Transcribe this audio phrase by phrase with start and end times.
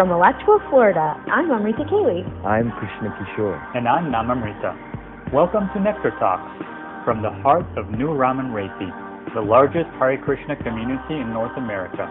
[0.00, 2.24] From Alachua, Florida, I'm Amrita Kaylee.
[2.40, 3.60] I'm Krishna Kishore.
[3.76, 5.30] And I'm Namamrita.
[5.30, 6.56] Welcome to Nectar Talks
[7.04, 8.88] from the heart of New Raman Reti,
[9.34, 12.08] the largest Hare Krishna community in North America.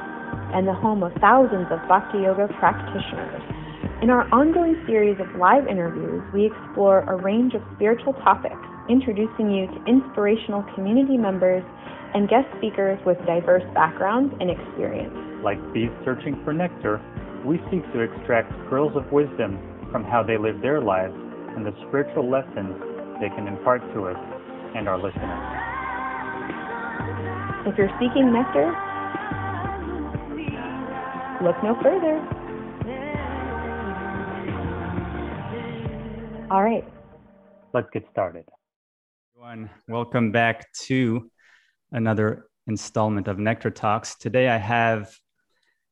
[0.54, 3.41] And the home of thousands of Bhakti Yoga practitioners.
[4.03, 9.49] In our ongoing series of live interviews, we explore a range of spiritual topics, introducing
[9.49, 11.66] you to inspirational community members
[12.13, 15.17] and guest speakers with diverse backgrounds and experience.
[15.41, 17.02] Like bees searching for nectar,
[17.45, 19.57] we seek to extract pearls of wisdom
[19.91, 21.13] from how they live their lives
[21.55, 22.75] and the spiritual lessons
[23.21, 24.17] they can impart to us
[24.75, 25.39] and our listeners.
[27.66, 28.67] If you're seeking nectar,
[31.41, 32.20] look no further.
[36.52, 36.85] All right.
[37.73, 38.45] Let's get started.
[39.35, 41.30] Everyone, welcome back to
[41.91, 44.16] another installment of Nectar Talks.
[44.16, 45.09] Today I have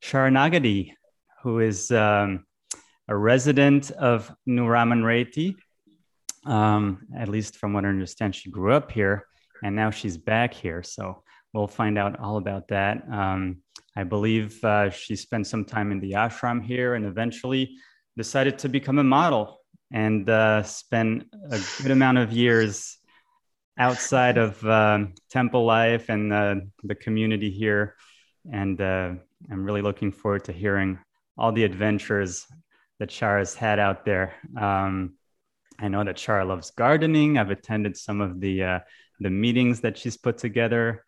[0.03, 0.93] Sharanagati
[1.47, 2.45] who is um,
[3.07, 5.01] a resident of Raman
[6.45, 9.25] Um, at least from what I understand, she grew up here
[9.63, 10.83] and now she's back here.
[10.83, 12.95] So we'll find out all about that.
[13.09, 13.63] Um,
[13.95, 17.77] I believe uh, she spent some time in the ashram here and eventually
[18.17, 19.61] decided to become a model
[19.93, 22.97] and uh, spend a good amount of years
[23.77, 27.95] outside of uh, temple life and uh, the community here.
[28.51, 29.11] And uh,
[29.49, 30.99] I'm really looking forward to hearing
[31.37, 32.45] all the adventures
[32.99, 34.33] that Shara's had out there.
[34.59, 35.13] Um,
[35.79, 37.37] I know that Shara loves gardening.
[37.37, 38.79] I've attended some of the uh,
[39.19, 41.03] the meetings that she's put together.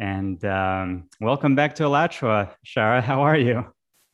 [0.00, 3.02] And um, welcome back to Alachua, Shara.
[3.02, 3.66] How are you?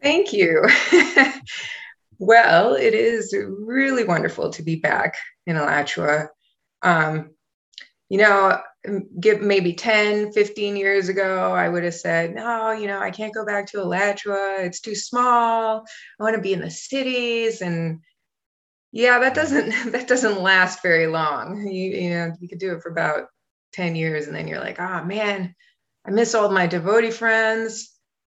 [0.02, 0.68] Thank you.
[2.18, 5.16] well, it is really wonderful to be back
[5.46, 6.28] in Alachua.
[6.82, 7.30] Um,
[8.08, 8.60] you know,
[9.20, 13.34] give maybe 10, 15 years ago, I would have said, no, you know, I can't
[13.34, 14.56] go back to Alachua.
[14.60, 15.84] It's too small.
[16.18, 17.62] I want to be in the cities.
[17.62, 18.00] And
[18.90, 21.66] yeah, that doesn't, that doesn't last very long.
[21.66, 23.28] You, you know, you could do it for about
[23.74, 25.54] 10 years and then you're like, oh man,
[26.04, 27.90] I miss all my devotee friends.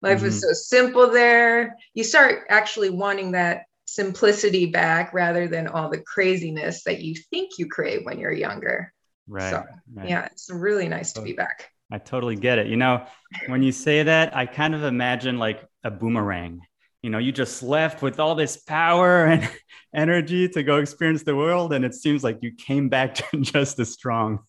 [0.01, 0.25] Life mm-hmm.
[0.25, 1.77] was so simple there.
[1.93, 7.57] You start actually wanting that simplicity back rather than all the craziness that you think
[7.57, 8.92] you crave when you're younger.
[9.27, 9.63] Right, so,
[9.93, 10.09] right.
[10.09, 11.69] Yeah, it's really nice to be back.
[11.91, 12.67] I totally get it.
[12.67, 13.05] You know,
[13.47, 16.61] when you say that, I kind of imagine like a boomerang.
[17.03, 19.47] You know, you just left with all this power and
[19.95, 23.91] energy to go experience the world, and it seems like you came back just as
[23.91, 24.39] strong.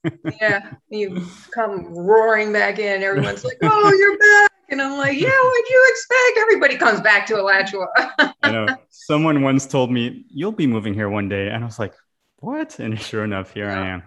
[0.41, 3.03] yeah, you come roaring back in.
[3.03, 7.27] Everyone's like, "Oh, you're back!" And I'm like, "Yeah, what'd you expect?" Everybody comes back
[7.27, 7.89] to Alachua.
[8.43, 8.69] I know.
[8.89, 11.95] Someone once told me, "You'll be moving here one day," and I was like,
[12.37, 13.83] "What?" And sure enough, here yeah.
[13.83, 14.03] I am.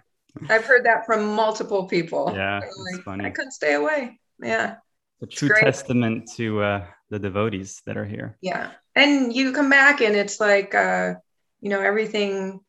[0.50, 2.32] I've heard that from multiple people.
[2.36, 2.62] Yeah,
[2.94, 3.26] like, funny.
[3.26, 4.20] I couldn't stay away.
[4.42, 4.76] Yeah,
[5.22, 8.38] a true testament to uh, the devotees that are here.
[8.42, 11.16] Yeah, and you come back and it's like, uh,
[11.62, 12.60] you know, everything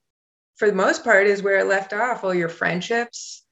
[0.56, 2.24] for the most part is where it left off.
[2.24, 3.44] All your friendships.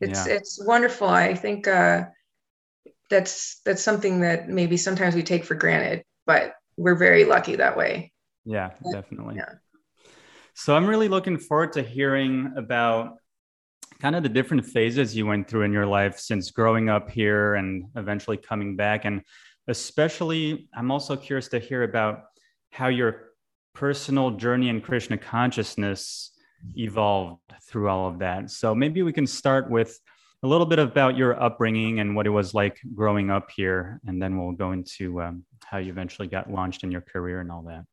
[0.00, 0.34] It's yeah.
[0.34, 1.08] it's wonderful.
[1.08, 2.04] I think uh,
[3.10, 7.76] that's that's something that maybe sometimes we take for granted, but we're very lucky that
[7.76, 8.12] way.
[8.44, 9.36] Yeah, definitely.
[9.36, 9.54] Yeah.
[10.54, 13.18] So I'm really looking forward to hearing about
[14.00, 17.54] kind of the different phases you went through in your life since growing up here
[17.54, 19.04] and eventually coming back.
[19.04, 19.22] And
[19.68, 22.24] especially, I'm also curious to hear about
[22.70, 23.30] how your
[23.74, 26.32] personal journey in Krishna consciousness
[26.76, 28.50] evolved through all of that.
[28.50, 29.98] So maybe we can start with
[30.42, 34.20] a little bit about your upbringing and what it was like growing up here, and
[34.20, 37.62] then we'll go into um, how you eventually got launched in your career and all
[37.62, 37.84] that.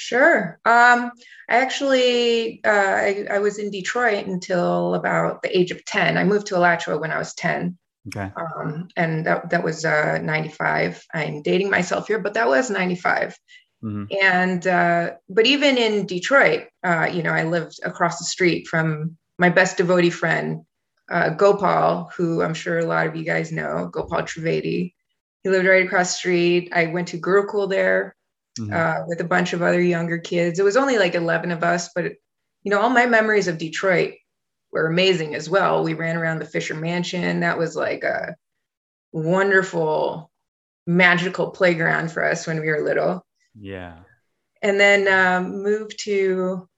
[0.00, 0.60] Sure.
[0.64, 1.10] Um,
[1.48, 6.16] I actually uh, I, I, was in Detroit until about the age of ten.
[6.16, 7.76] I moved to Alachua when I was ten.
[8.06, 8.30] Okay.
[8.36, 11.04] Um, and that that was uh, ninety five.
[11.12, 13.36] I'm dating myself here, but that was ninety five.
[13.82, 14.04] Mm-hmm.
[14.22, 19.16] And uh, but even in Detroit, uh, you know, I lived across the street from
[19.36, 20.64] my best devotee friend,
[21.10, 24.94] uh, Gopal, who I'm sure a lot of you guys know, Gopal Trivedi.
[25.42, 26.70] He lived right across the street.
[26.72, 28.14] I went to Gurukul there
[28.58, 28.72] mm-hmm.
[28.72, 30.58] uh, with a bunch of other younger kids.
[30.58, 32.16] It was only like 11 of us, but it,
[32.62, 34.14] you know, all my memories of Detroit
[34.72, 35.82] were amazing as well.
[35.82, 37.40] We ran around the Fisher Mansion.
[37.40, 38.34] That was like a
[39.12, 40.30] wonderful,
[40.86, 43.24] magical playground for us when we were little.
[43.58, 43.98] Yeah.
[44.62, 46.68] And then um, moved to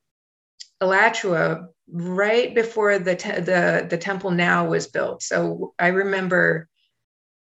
[0.80, 5.22] Alachua right before the te- the the temple now was built.
[5.22, 6.68] So I remember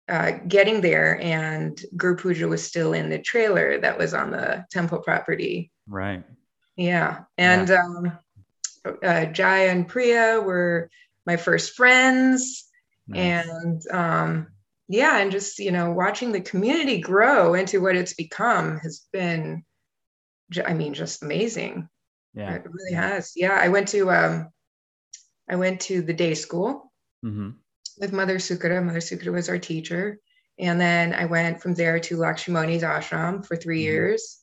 [0.08, 4.66] uh, getting there and Guru Puja was still in the trailer that was on the
[4.72, 5.72] temple property.
[5.88, 6.24] Right.
[6.76, 7.24] Yeah.
[7.38, 7.84] And yeah.
[7.84, 8.20] Um,
[9.04, 10.90] uh, Jaya and Priya were
[11.26, 12.66] my first friends.
[13.08, 13.48] Nice.
[13.48, 14.48] And um,
[14.88, 19.64] yeah, and just you know, watching the community grow into what it's become has been,
[20.64, 21.90] I mean, just amazing.
[22.34, 23.34] Yeah, it really has.
[23.36, 24.50] Yeah, I went to um,
[25.50, 26.92] I went to the day school
[27.24, 27.52] mm-hmm.
[28.00, 28.84] With Mother Sukara.
[28.84, 30.20] Mother Sukara was our teacher,
[30.60, 33.84] and then I went from there to Lakshmani's ashram for 3 mm-hmm.
[33.84, 34.40] years.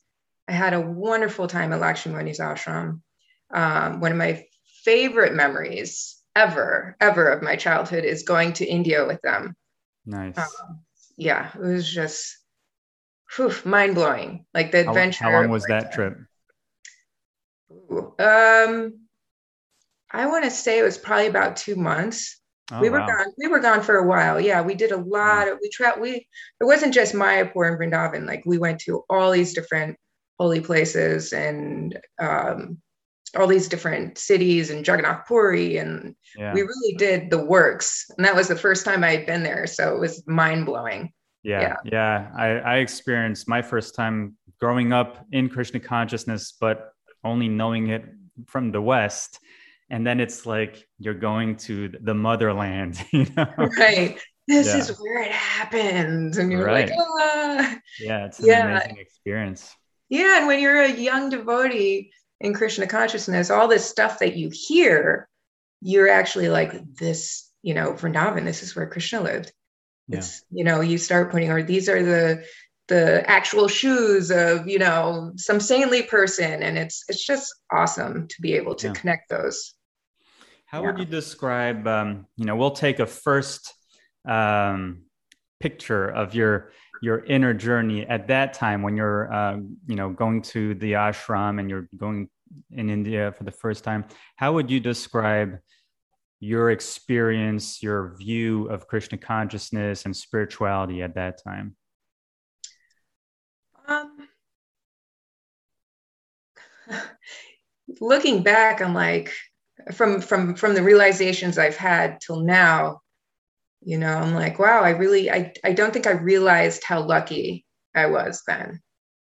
[0.47, 3.01] I had a wonderful time at Lakshmani's ashram.
[3.53, 4.45] Um, one of my
[4.83, 9.55] favorite memories ever, ever of my childhood is going to India with them.
[10.05, 10.37] Nice.
[10.37, 10.81] Um,
[11.15, 12.37] yeah, it was just
[13.65, 14.45] mind blowing.
[14.53, 15.23] Like the adventure.
[15.23, 16.17] How, how long was that trip?
[18.19, 18.99] Um,
[20.11, 22.39] I want to say it was probably about two months.
[22.71, 23.07] Oh, we were wow.
[23.07, 23.33] gone.
[23.37, 24.39] We were gone for a while.
[24.39, 25.57] Yeah, we did a lot of.
[25.61, 25.99] We tried.
[25.99, 26.27] We
[26.61, 28.25] it wasn't just Mayapur and Vrindavan.
[28.25, 29.97] Like we went to all these different
[30.39, 32.77] holy places and um,
[33.37, 36.53] all these different cities and Jagannath Puri, and yeah.
[36.53, 38.05] we really did the works.
[38.17, 41.11] And that was the first time I had been there, so it was mind blowing.
[41.43, 42.31] Yeah, yeah, yeah.
[42.37, 46.93] I, I experienced my first time growing up in Krishna consciousness, but
[47.25, 48.05] only knowing it
[48.45, 49.39] from the West
[49.93, 53.47] and then it's like you're going to the motherland you know
[53.77, 54.77] right this yeah.
[54.77, 56.89] is where it happens and you're right.
[56.89, 57.77] like ah.
[57.99, 58.69] yeah it's an yeah.
[58.71, 59.75] amazing experience
[60.09, 62.11] yeah and when you're a young devotee
[62.41, 65.29] in krishna consciousness all this stuff that you hear
[65.81, 69.53] you're actually like this you know vrindavan this is where krishna lived
[70.07, 70.17] yeah.
[70.17, 72.43] it's you know you start putting or these are the
[72.87, 78.41] the actual shoes of you know some saintly person and it's it's just awesome to
[78.41, 78.93] be able to yeah.
[78.93, 79.75] connect those
[80.73, 80.87] how yeah.
[80.87, 83.73] would you describe um, you know we'll take a first
[84.27, 85.03] um,
[85.59, 86.71] picture of your
[87.03, 91.59] your inner journey at that time when you're uh, you know going to the ashram
[91.59, 92.27] and you're going
[92.71, 94.03] in india for the first time
[94.35, 95.59] how would you describe
[96.39, 101.75] your experience your view of krishna consciousness and spirituality at that time
[103.87, 104.29] um,
[107.99, 109.33] looking back, I'm like,
[109.93, 113.01] from from from the realizations I've had till now,
[113.81, 117.65] you know, I'm like, wow, I really, I I don't think I realized how lucky
[117.95, 118.81] I was then.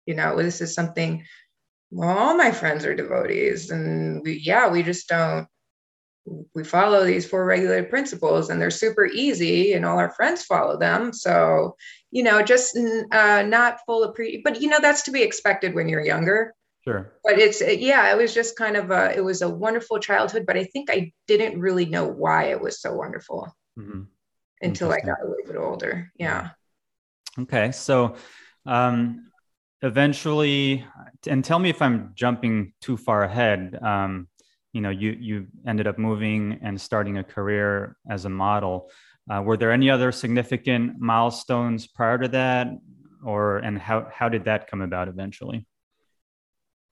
[0.06, 1.24] You know, this is something.
[1.90, 5.46] Well, all my friends are devotees, and we, yeah, we just don't
[6.54, 10.76] we follow these four regulated principles and they're super easy and all our friends follow
[10.76, 11.76] them so
[12.10, 12.76] you know just
[13.12, 16.52] uh, not full of pre but you know that's to be expected when you're younger
[16.86, 17.12] sure.
[17.24, 20.56] But it's yeah it was just kind of a it was a wonderful childhood but
[20.56, 23.52] i think i didn't really know why it was so wonderful.
[23.78, 24.02] Mm-hmm.
[24.62, 26.50] until i got a little bit older yeah.
[27.38, 28.16] Okay so
[28.64, 29.30] um
[29.82, 30.84] eventually
[31.26, 33.78] and tell me if i'm jumping too far ahead.
[33.82, 34.28] Um
[34.72, 38.90] you know you you ended up moving and starting a career as a model.
[39.28, 42.68] Uh, were there any other significant milestones prior to that?
[43.24, 45.66] Or and how how did that come about eventually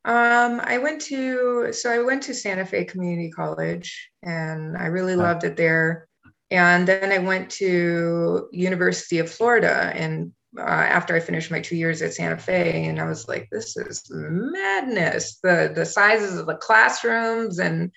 [0.05, 5.17] um, I went to so I went to Santa Fe Community College and I really
[5.17, 6.09] loved it there.
[6.51, 11.77] And then I went to University of Florida and uh, after I finished my two
[11.77, 15.39] years at Santa Fe, and I was like, this is madness.
[15.43, 17.91] The the sizes of the classrooms, and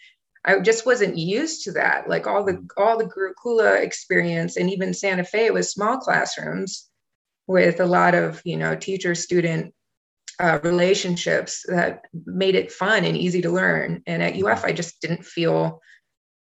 [0.43, 2.09] I just wasn't used to that.
[2.09, 6.89] Like all the all the Gurukula experience, and even Santa Fe was small classrooms
[7.45, 9.73] with a lot of you know teacher student
[10.39, 14.03] uh, relationships that made it fun and easy to learn.
[14.05, 15.81] And at UF, I just didn't feel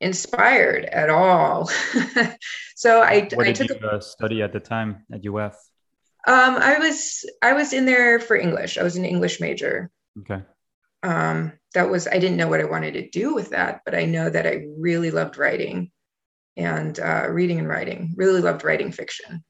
[0.01, 1.71] inspired at all.
[2.77, 5.57] so I, what I did took you uh, study at the time at UF?
[6.27, 8.79] Um, I was I was in there for English.
[8.79, 9.91] I was an English major.
[10.21, 10.43] Okay.
[11.03, 14.07] Um, that was I didn't know what I wanted to do with that, but I
[14.07, 15.91] know that I really loved writing
[16.57, 18.15] and uh, reading and writing.
[18.17, 19.45] Really loved writing fiction.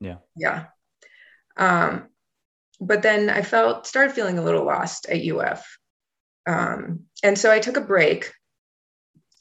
[0.00, 0.16] Yeah.
[0.36, 0.66] Yeah.
[1.56, 2.08] Um,
[2.80, 5.66] but then I felt started feeling a little lost at UF,
[6.46, 8.32] um, and so I took a break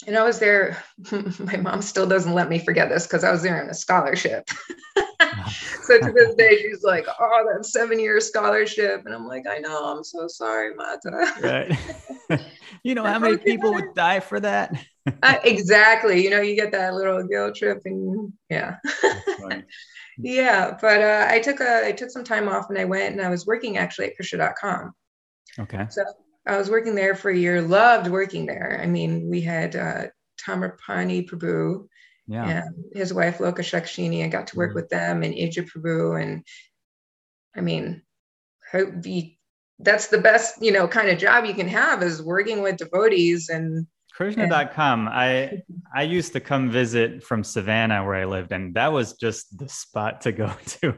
[0.08, 0.84] and I was there.
[1.40, 4.50] my mom still doesn't let me forget this because I was there on a scholarship.
[5.84, 9.86] so to this day, she's like, "Oh, that seven-year scholarship," and I'm like, "I know.
[9.86, 12.42] I'm so sorry, Mata." right.
[12.84, 14.74] you know how many people would die for that?
[15.24, 16.24] uh, exactly.
[16.24, 18.78] You know, you get that little guilt trip, and yeah.
[20.18, 23.22] Yeah, but uh, I took a I took some time off, and I went and
[23.22, 24.94] I was working actually at Krishna.com.
[25.60, 25.86] Okay.
[25.90, 26.04] So
[26.46, 27.62] I was working there for a year.
[27.62, 28.80] Loved working there.
[28.82, 30.06] I mean, we had uh,
[30.46, 31.88] Tamrapani Prabhu
[32.28, 32.48] yeah.
[32.48, 34.24] and his wife Loka Shakshini.
[34.24, 34.76] I got to work mm-hmm.
[34.76, 36.22] with them and Ija Prabhu.
[36.22, 36.44] And
[37.56, 38.02] I mean,
[39.80, 43.50] that's the best, you know, kind of job you can have is working with devotees
[43.50, 45.10] and Krishna.com.
[45.10, 45.62] I
[45.94, 49.68] I used to come visit from Savannah where I lived, and that was just the
[49.68, 50.96] spot to go to.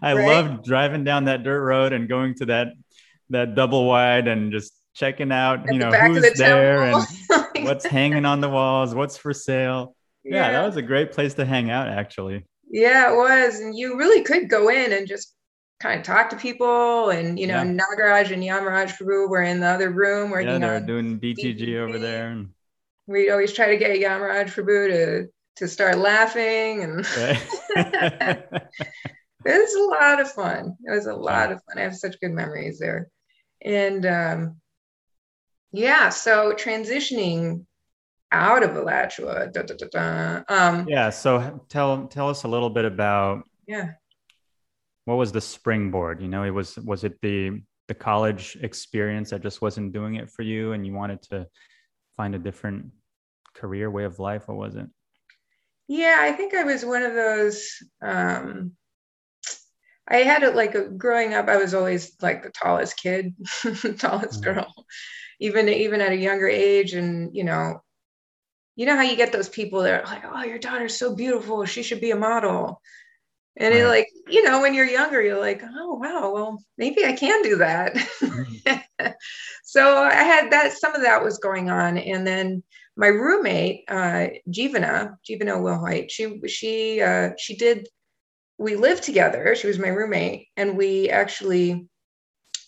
[0.00, 0.26] I right?
[0.26, 2.68] loved driving down that dirt road and going to that
[3.30, 7.04] that double wide and just checking out, At you know, who's the there and
[7.66, 9.96] what's hanging on the walls, what's for sale.
[10.22, 10.46] Yeah.
[10.46, 12.44] yeah, that was a great place to hang out, actually.
[12.70, 15.34] Yeah, it was, and you really could go in and just
[15.80, 17.64] kind of talk to people and you know yeah.
[17.64, 21.18] Nagaraj and Yamaraj Prabhu were in the other room where yeah, you know they're doing
[21.18, 22.44] BTG, over there.
[23.10, 27.00] We'd always try to get Yamaraj Prabhu to to start laughing and
[27.76, 28.44] it
[29.44, 30.76] was a lot of fun.
[30.84, 31.78] It was a lot of fun.
[31.78, 33.08] I have such good memories there.
[33.62, 34.60] And um
[35.72, 37.66] yeah, so transitioning
[38.32, 39.48] out of Alachua.
[39.52, 41.10] Da, da, da, um, yeah.
[41.10, 43.90] So tell tell us a little bit about yeah
[45.04, 46.22] what was the springboard?
[46.22, 50.30] You know, it was was it the the college experience that just wasn't doing it
[50.30, 51.48] for you, and you wanted to
[52.16, 52.92] find a different
[53.60, 54.48] career way of life?
[54.48, 54.86] What was it?
[55.88, 57.68] Yeah, I think I was one of those.
[58.00, 58.72] Um,
[60.08, 61.48] I had it like a, growing up.
[61.48, 63.34] I was always like the tallest kid,
[63.98, 64.42] tallest mm-hmm.
[64.42, 64.72] girl,
[65.40, 67.80] even even at a younger age, and you know,
[68.76, 71.64] you know how you get those people that are like, "Oh, your daughter's so beautiful.
[71.64, 72.80] She should be a model."
[73.56, 73.82] And right.
[73.82, 77.42] it like, you know, when you're younger, you're like, oh wow, well, maybe I can
[77.42, 77.94] do that.
[77.94, 79.06] Mm-hmm.
[79.64, 81.98] so I had that some of that was going on.
[81.98, 82.62] And then
[83.00, 87.88] my roommate, uh, Jivana, Jivana Wilhoit, she she uh, she did
[88.58, 89.56] we lived together.
[89.56, 91.88] She was my roommate, and we actually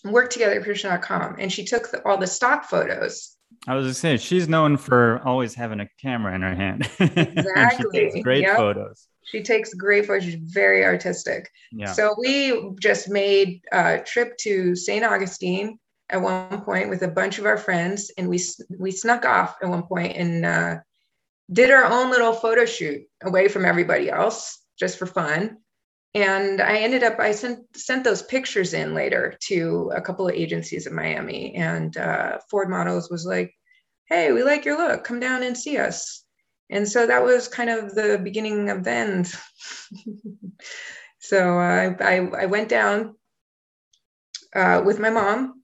[0.03, 1.35] worked together at Krishna.com.
[1.37, 3.37] And she took the, all the stock photos.
[3.67, 6.89] I was just saying, she's known for always having a camera in her hand.
[6.99, 8.21] Exactly.
[8.23, 8.57] great yep.
[8.57, 9.07] photos.
[9.25, 10.23] She takes great photos.
[10.23, 11.47] She's very artistic.
[11.71, 11.93] Yeah.
[11.93, 15.05] So we just made a trip to St.
[15.05, 15.77] Augustine
[16.13, 18.39] at one point with a bunch of our friends, and we
[18.77, 20.75] we snuck off at one point and uh,
[21.51, 25.57] did our own little photo shoot away from everybody else, just for fun.
[26.13, 30.35] And I ended up I sent sent those pictures in later to a couple of
[30.35, 33.51] agencies in Miami, and uh, Ford Models was like,
[34.05, 35.03] "Hey, we like your look.
[35.03, 36.23] Come down and see us."
[36.69, 39.33] and so that was kind of the beginning of the end.
[41.19, 43.15] so uh, I, I went down
[44.55, 45.62] uh, with my mom,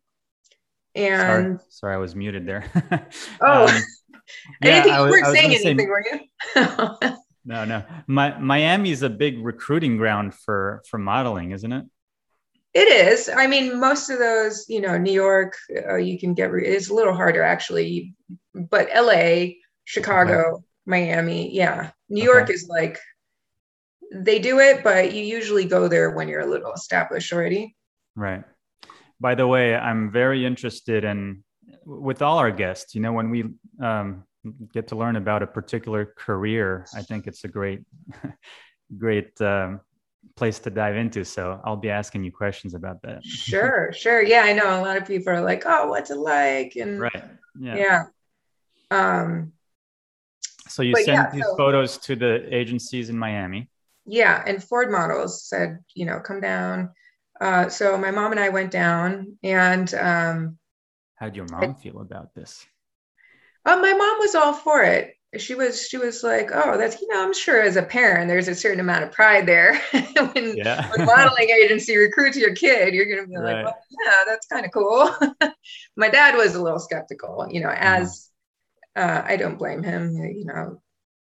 [1.00, 2.66] and sorry, sorry, I was muted there.
[3.42, 3.70] oh, um,
[4.64, 7.18] yeah, I didn't think you weren't saying anything, say, were you?
[7.46, 7.84] no, no.
[8.08, 11.86] My, Miami is a big recruiting ground for for modeling, isn't it?
[12.74, 13.30] It is.
[13.36, 15.56] I mean, most of those, you know, New York,
[15.90, 16.52] uh, you can get.
[16.52, 18.14] Re- it's a little harder actually,
[18.54, 20.56] but L.A., Chicago.
[20.56, 21.54] Okay Miami.
[21.54, 21.92] Yeah.
[22.10, 22.26] New okay.
[22.26, 23.00] York is like
[24.12, 27.76] they do it, but you usually go there when you're a little established already.
[28.16, 28.44] Right.
[29.20, 31.44] By the way, I'm very interested in
[31.86, 33.46] with all our guests, you know, when we
[33.82, 34.24] um,
[34.74, 37.82] get to learn about a particular career, I think it's a great,
[38.98, 39.82] great um,
[40.36, 41.26] place to dive into.
[41.26, 43.24] So I'll be asking you questions about that.
[43.26, 44.22] sure, sure.
[44.22, 47.24] Yeah, I know a lot of people are like, "Oh, what's it like?" And right,
[47.60, 47.76] yeah.
[47.76, 48.04] yeah.
[48.92, 49.54] Um,
[50.68, 53.70] so you sent yeah, these so, photos to the agencies in Miami.
[54.06, 56.92] Yeah, and Ford Models said, you know, come down.
[57.40, 60.58] Uh, so my mom and I went down, and um,
[61.16, 62.66] how did your mom I, feel about this?
[63.66, 65.16] Uh, my mom was all for it.
[65.38, 68.48] She was she was like, oh, that's you know, I'm sure as a parent, there's
[68.48, 69.80] a certain amount of pride there.
[69.92, 70.90] when, yeah.
[70.90, 73.64] when modeling agency recruits your kid, you're gonna be right.
[73.64, 75.14] like, well, yeah, that's kind of cool.
[75.96, 78.30] my dad was a little skeptical, you know, as
[78.96, 80.16] uh, I don't blame him.
[80.16, 80.82] You know,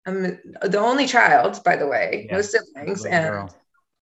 [0.06, 0.22] I'm
[0.62, 2.36] the only child, by the way, yeah.
[2.36, 3.56] no siblings, and girl.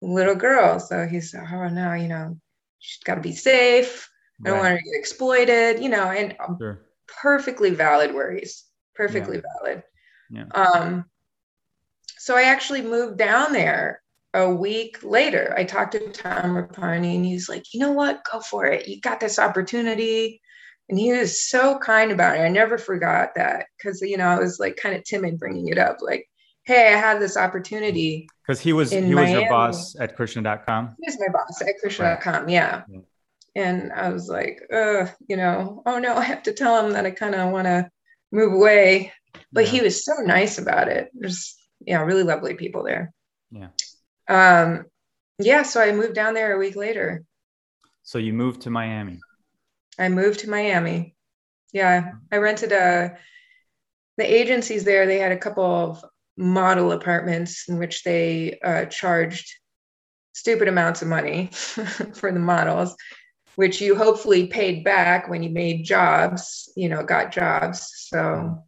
[0.05, 0.79] Little girl.
[0.79, 2.37] So he's, oh no, you know,
[2.79, 4.09] she's got to be safe.
[4.45, 5.81] I don't want her to get exploited.
[5.81, 6.85] You know, and um, sure.
[7.07, 8.63] perfectly valid worries.
[8.93, 9.41] Perfectly yeah.
[9.59, 9.83] valid.
[10.29, 10.45] Yeah.
[10.53, 11.05] Um,
[12.17, 14.01] so I actually moved down there
[14.33, 15.53] a week later.
[15.57, 18.23] I talked to Tamrapani, and he's like, you know what?
[18.31, 18.87] Go for it.
[18.87, 20.41] You got this opportunity
[20.89, 22.41] and he was so kind about it.
[22.41, 25.77] I never forgot that because you know I was like kind of timid bringing it
[25.77, 26.27] up, like,
[26.65, 29.41] "Hey, I have this opportunity." Because he was he was Miami.
[29.41, 30.95] your boss at Krishna.com.
[31.01, 32.49] He was my boss at Krishna.com, right.
[32.49, 32.83] yeah.
[32.89, 32.99] yeah.
[33.55, 37.05] And I was like, uh, you know, oh no, I have to tell him that
[37.05, 37.89] I kind of want to
[38.31, 39.13] move away.
[39.51, 39.71] But yeah.
[39.71, 41.09] he was so nice about it.
[41.13, 43.13] There's yeah, really lovely people there.
[43.51, 43.69] Yeah.
[44.27, 44.85] Um,
[45.39, 45.63] yeah.
[45.63, 47.23] So I moved down there a week later.
[48.03, 49.19] So you moved to Miami.
[49.97, 51.15] I moved to Miami.
[51.73, 53.17] Yeah, I rented a
[54.17, 55.05] the agencies there.
[55.05, 56.05] They had a couple of
[56.37, 59.49] model apartments in which they uh, charged
[60.33, 61.47] stupid amounts of money
[62.13, 62.95] for the models,
[63.55, 66.71] which you hopefully paid back when you made jobs.
[66.75, 67.89] You know, got jobs.
[68.09, 68.63] So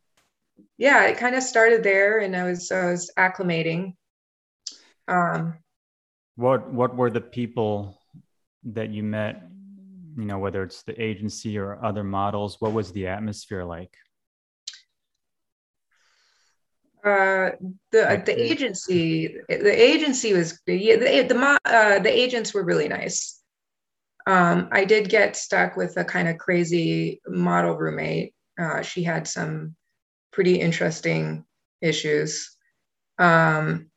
[0.78, 3.96] yeah, it kind of started there, and I was I was acclimating.
[5.08, 5.56] Um,
[6.36, 8.00] what what were the people
[8.64, 9.44] that you met?
[10.18, 13.96] You know, whether it's the agency or other models, what was the atmosphere like?
[17.08, 17.52] Uh,
[17.92, 23.42] the the agency the agency was yeah the the, uh, the agents were really nice.
[24.26, 28.34] Um, I did get stuck with a kind of crazy model roommate.
[28.60, 29.76] Uh, she had some
[30.34, 31.46] pretty interesting
[31.82, 32.56] issues.
[33.18, 33.90] Um,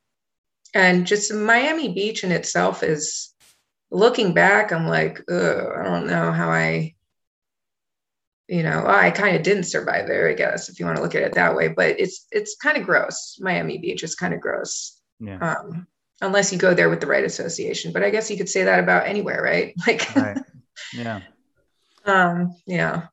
[0.72, 3.34] and just Miami Beach in itself is
[3.90, 6.94] looking back, I'm like, I don't know how I,
[8.50, 11.02] you know, well, I kind of didn't survive there, I guess, if you want to
[11.02, 11.68] look at it that way.
[11.68, 13.38] But it's it's kind of gross.
[13.40, 15.00] Miami Beach is kind of gross.
[15.20, 15.38] Yeah.
[15.38, 15.86] Um,
[16.20, 17.92] unless you go there with the right association.
[17.92, 19.72] But I guess you could say that about anywhere, right?
[19.86, 20.36] Like right.
[20.92, 21.20] Yeah.
[22.04, 23.06] um, yeah.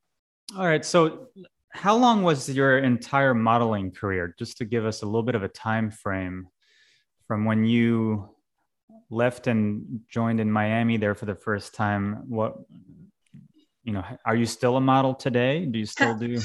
[0.57, 0.83] All right.
[0.83, 1.27] So
[1.69, 5.43] how long was your entire modeling career just to give us a little bit of
[5.43, 6.47] a time frame
[7.27, 8.27] from when you
[9.11, 12.57] left and joined in miami there for the first time what
[13.87, 16.39] you know are you still a model today do you still do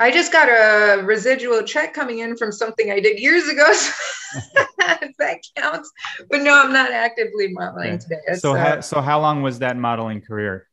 [0.00, 5.16] i just got a residual check coming in from something i did years ago if
[5.18, 5.92] that counts
[6.30, 7.98] but no i'm not actively modeling okay.
[7.98, 10.66] today it's, so, uh, how, so how long was that modeling career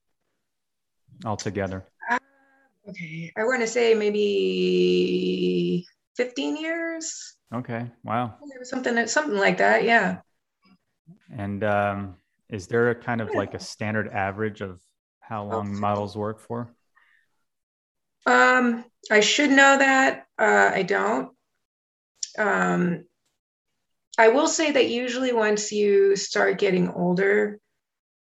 [1.26, 1.86] altogether
[2.90, 7.36] okay, I want to say maybe 15 years.
[7.54, 7.90] Okay.
[8.04, 8.36] Wow.
[8.64, 9.84] Something something like that.
[9.84, 10.18] Yeah.
[11.38, 12.16] And um,
[12.50, 14.82] is there a kind of like a standard average of
[15.32, 16.76] how long oh, models work for?
[18.26, 20.26] Um, I should know that.
[20.38, 21.30] Uh, I don't.
[22.38, 23.06] Um,
[24.18, 27.62] I will say that usually once you start getting older,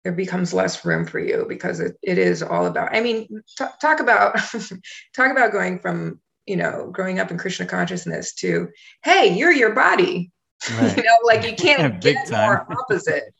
[0.03, 3.65] there becomes less room for you because it, it is all about i mean t-
[3.81, 4.39] talk about
[5.15, 8.69] talk about going from you know growing up in krishna consciousness to
[9.03, 10.31] hey you're your body
[10.79, 10.95] right.
[10.95, 12.47] you know like you can't get time.
[12.47, 13.33] more opposite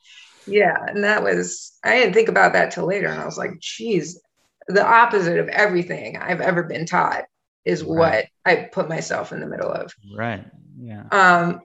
[0.47, 3.59] yeah and that was i didn't think about that till later and i was like
[3.59, 4.21] geez
[4.67, 7.25] the opposite of everything i've ever been taught
[7.65, 7.89] is right.
[7.89, 10.45] what i put myself in the middle of right
[10.79, 11.59] yeah um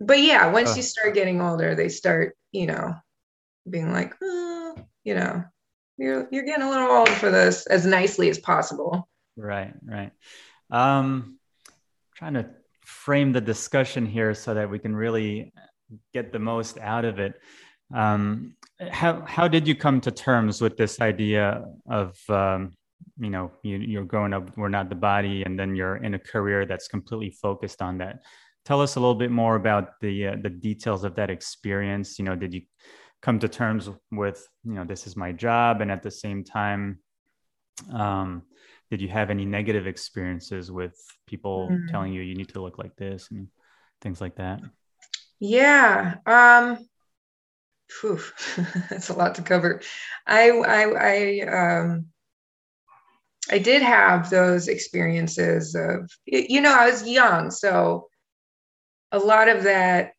[0.00, 2.94] but yeah once you start getting older they start you know
[3.68, 5.44] being like, oh, you know,
[5.96, 9.08] you're you're getting a little old for this as nicely as possible.
[9.36, 10.12] Right, right.
[10.70, 11.38] Um,
[12.14, 12.50] trying to
[12.84, 15.52] frame the discussion here so that we can really
[16.12, 17.34] get the most out of it.
[17.94, 18.56] Um,
[18.90, 22.72] how how did you come to terms with this idea of um,
[23.18, 26.18] you know you, you're growing up we're not the body and then you're in a
[26.18, 28.22] career that's completely focused on that?
[28.64, 32.18] Tell us a little bit more about the uh, the details of that experience.
[32.18, 32.62] You know did you
[33.20, 36.98] come to terms with you know this is my job and at the same time
[37.92, 38.42] um,
[38.90, 40.94] did you have any negative experiences with
[41.26, 41.88] people mm.
[41.90, 43.48] telling you you need to look like this and
[44.00, 44.60] things like that?
[45.38, 46.78] Yeah um
[48.90, 49.80] that's a lot to cover
[50.26, 52.06] i i i um
[53.50, 58.08] i did have those experiences of you know i was young so
[59.12, 60.12] a lot of that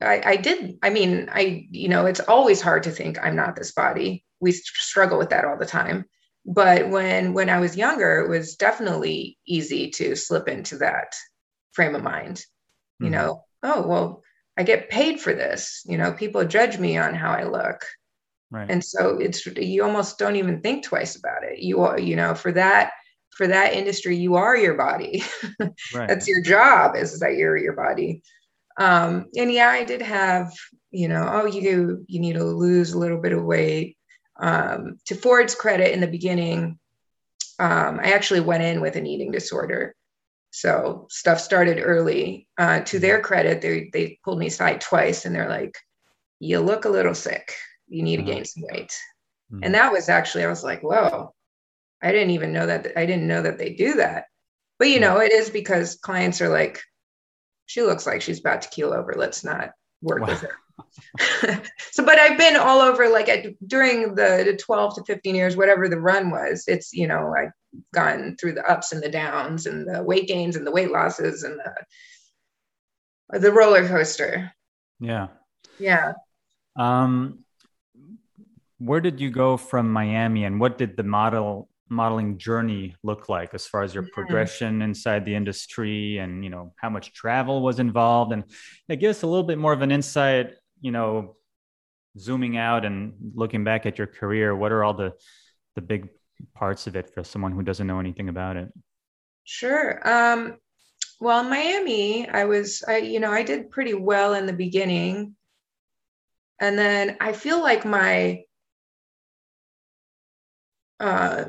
[0.00, 0.78] I, I did.
[0.82, 4.24] I mean, I, you know, it's always hard to think I'm not this body.
[4.40, 6.04] We struggle with that all the time.
[6.46, 11.14] But when when I was younger, it was definitely easy to slip into that
[11.72, 12.36] frame of mind.
[12.36, 13.04] Mm-hmm.
[13.04, 14.23] You know, oh well,
[14.56, 15.82] I get paid for this.
[15.86, 17.84] You know, people judge me on how I look.
[18.50, 18.70] Right.
[18.70, 21.58] And so it's you almost don't even think twice about it.
[21.58, 22.92] You are, you know, for that
[23.30, 25.24] for that industry, you are your body.
[25.92, 26.08] right.
[26.08, 28.22] That's your job is that you're your body.
[28.78, 30.52] Um, and yeah, I did have,
[30.90, 33.96] you know, oh, you you need to lose a little bit of weight.
[34.36, 36.78] Um, to Ford's credit, in the beginning,
[37.58, 39.94] um, I actually went in with an eating disorder.
[40.54, 42.46] So stuff started early.
[42.56, 45.76] Uh, to their credit, they they pulled me aside twice, and they're like,
[46.38, 47.56] "You look a little sick.
[47.88, 48.28] You need mm-hmm.
[48.28, 48.96] to gain some weight."
[49.52, 49.64] Mm-hmm.
[49.64, 51.34] And that was actually, I was like, "Whoa."
[52.00, 52.96] I didn't even know that.
[52.96, 54.26] I didn't know that they do that.
[54.78, 56.80] But you know, it is because clients are like,
[57.66, 59.14] she looks like she's about to keel over.
[59.16, 59.70] Let's not
[60.02, 60.28] work wow.
[60.28, 61.62] with her.
[61.90, 65.56] so, but I've been all over like at, during the, the 12 to 15 years,
[65.56, 67.52] whatever the run was, it's, you know, I've
[67.92, 71.42] gone through the ups and the downs and the weight gains and the weight losses
[71.42, 71.60] and
[73.30, 74.52] the, the roller coaster.
[75.00, 75.28] Yeah.
[75.78, 76.12] Yeah.
[76.76, 77.44] Um,
[78.78, 83.52] where did you go from Miami and what did the model modeling journey look like
[83.54, 87.78] as far as your progression inside the industry and you know how much travel was
[87.78, 88.44] involved and
[88.88, 91.36] yeah, give us a little bit more of an insight you know
[92.18, 95.12] zooming out and looking back at your career what are all the
[95.76, 96.08] the big
[96.54, 98.72] parts of it for someone who doesn't know anything about it
[99.44, 100.00] Sure.
[100.08, 100.56] Um,
[101.20, 105.36] well, in Miami, I was, I, you know, I did pretty well in the beginning.
[106.60, 108.42] And then I feel like my,
[110.98, 111.44] uh,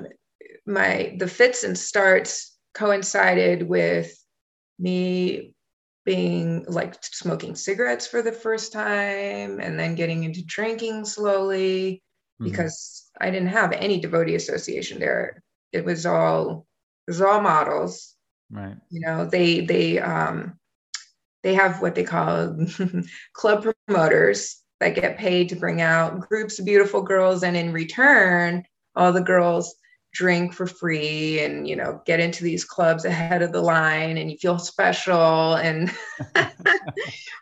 [0.66, 4.14] my, the fits and starts coincided with
[4.78, 5.54] me
[6.04, 12.04] being like smoking cigarettes for the first time and then getting into drinking slowly
[12.40, 12.50] mm-hmm.
[12.50, 15.42] because I didn't have any devotee association there.
[15.72, 16.66] It was all
[17.08, 18.16] it was all models.
[18.52, 18.76] Right.
[18.90, 20.60] You know, they they um
[21.44, 22.58] they have what they call
[23.34, 28.64] club promoters that get paid to bring out groups of beautiful girls and in return
[28.96, 29.76] all the girls
[30.14, 34.32] drink for free and you know get into these clubs ahead of the line and
[34.32, 35.92] you feel special and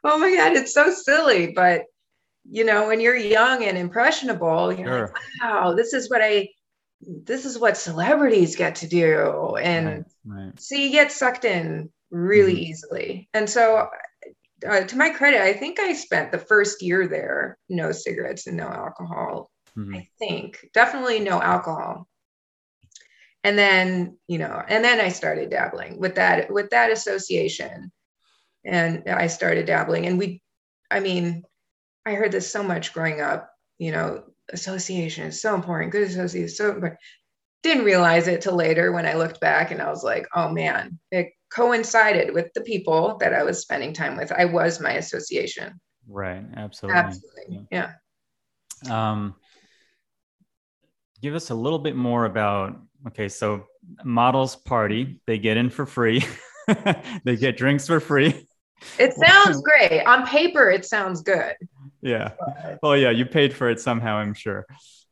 [0.03, 1.83] oh my god it's so silly but
[2.49, 5.13] you know when you're young and impressionable you're sure.
[5.13, 6.47] like wow this is what i
[7.01, 10.59] this is what celebrities get to do and right, right.
[10.59, 12.63] so you get sucked in really mm-hmm.
[12.63, 13.87] easily and so
[14.67, 18.57] uh, to my credit i think i spent the first year there no cigarettes and
[18.57, 19.95] no alcohol mm-hmm.
[19.95, 22.07] i think definitely no alcohol
[23.43, 27.91] and then you know and then i started dabbling with that with that association
[28.65, 30.41] and i started dabbling and we
[30.91, 31.43] i mean
[32.05, 36.45] i heard this so much growing up you know association is so important good association
[36.45, 36.99] is so important.
[37.63, 40.99] Didn't realize it till later when i looked back and i was like oh man
[41.11, 44.31] it coincided with the people that i was spending time with.
[44.31, 45.79] I was my association.
[46.07, 46.99] Right absolutely.
[46.99, 47.91] Absolutely yeah,
[48.83, 49.09] yeah.
[49.09, 49.35] um
[51.21, 53.65] give us a little bit more about okay so
[54.03, 56.23] models party they get in for free.
[57.25, 58.47] They get drinks for free.
[58.97, 60.05] It sounds great.
[60.05, 61.55] On paper it sounds good
[62.03, 62.31] yeah.
[62.81, 64.65] Well yeah you paid for it somehow i'm sure.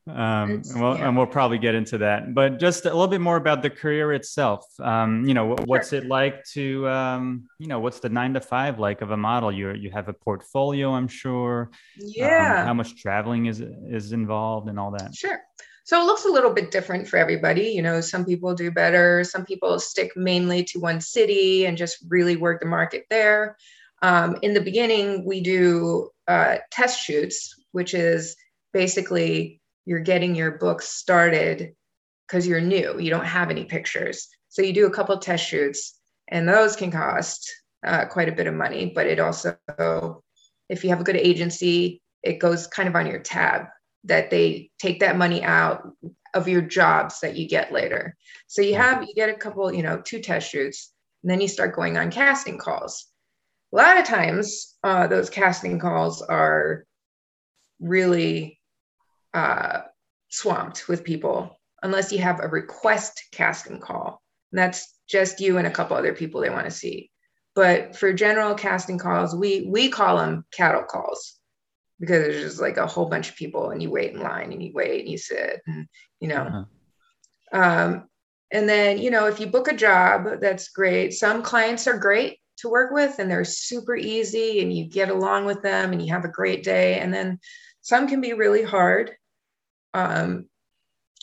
[0.07, 1.07] Um, and, we'll, yeah.
[1.07, 2.33] and we'll probably get into that.
[2.33, 4.65] But just a little bit more about the career itself.
[4.79, 8.79] Um, you know what's it like to um, you know what's the nine to five
[8.79, 9.51] like of a model?
[9.51, 11.69] You you have a portfolio i'm sure.
[12.01, 12.65] Um, yeah.
[12.65, 15.13] how much traveling is is involved and all that.
[15.13, 15.39] Sure.
[15.83, 17.69] So it looks a little bit different for everybody.
[17.69, 19.23] You know, some people do better.
[19.23, 23.57] Some people stick mainly to one city and just really work the market there.
[24.01, 28.35] Um, in the beginning, we do uh, test shoots, which is
[28.71, 31.73] basically you're getting your book started
[32.27, 32.97] because you're new.
[32.99, 34.29] You don't have any pictures.
[34.47, 37.51] So you do a couple test shoots, and those can cost
[37.85, 38.91] uh, quite a bit of money.
[38.95, 39.57] But it also,
[40.69, 43.65] if you have a good agency, it goes kind of on your tab
[44.05, 45.89] that they take that money out
[46.33, 48.15] of your jobs that you get later.
[48.47, 51.49] So you have you get a couple, you know, two test shoots, and then you
[51.49, 53.10] start going on casting calls.
[53.73, 56.85] A lot of times, uh, those casting calls are
[57.79, 58.59] really
[59.33, 59.81] uh,
[60.29, 64.21] swamped with people unless you have a request casting call.
[64.51, 67.09] And that's just you and a couple other people they want to see.
[67.55, 71.39] But for general casting calls, we we call them cattle calls
[72.01, 74.61] because there's just like a whole bunch of people and you wait in line and
[74.61, 75.87] you wait and you sit and
[76.19, 76.65] you know
[77.53, 77.61] uh-huh.
[77.61, 78.09] um,
[78.51, 82.39] and then you know if you book a job that's great some clients are great
[82.61, 86.13] to work with and they're super easy and you get along with them and you
[86.13, 87.39] have a great day and then
[87.81, 89.11] some can be really hard
[89.93, 90.45] um,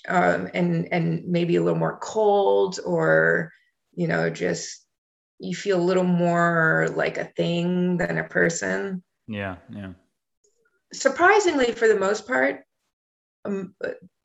[0.09, 3.53] um, and and maybe a little more cold or
[3.95, 4.85] you know just
[5.39, 9.93] you feel a little more like a thing than a person yeah yeah
[10.93, 12.63] surprisingly, for the most part,
[13.45, 13.75] um,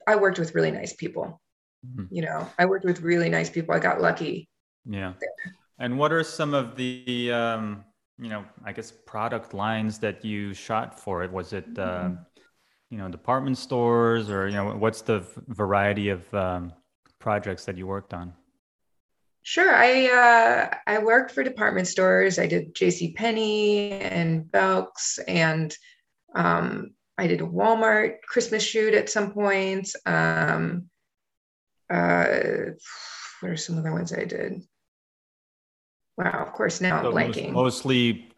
[0.08, 1.42] I worked with really nice people.
[1.86, 2.14] Mm-hmm.
[2.14, 3.76] You know, I worked with really nice people.
[3.76, 4.50] I got lucky.
[4.86, 5.14] Yeah.
[5.80, 7.84] And what are some of the, um,
[8.20, 11.32] you know, I guess product lines that you shot for it?
[11.32, 12.16] Was it, uh, mm-hmm.
[12.90, 16.74] you know, department stores or, you know, what's the variety of um,
[17.20, 18.34] projects that you worked on?
[19.46, 19.76] Sure.
[19.76, 22.40] I uh, I worked for department stores.
[22.40, 23.12] I did J.C.
[23.12, 25.76] Penney and Belk's and
[26.34, 29.90] um, I did a Walmart Christmas shoot at some point.
[30.06, 30.90] Um,
[31.90, 32.26] uh,
[33.42, 34.64] what are some other ones I did?
[36.18, 37.52] Wow, of course, now so I'm blanking.
[37.52, 38.30] Mostly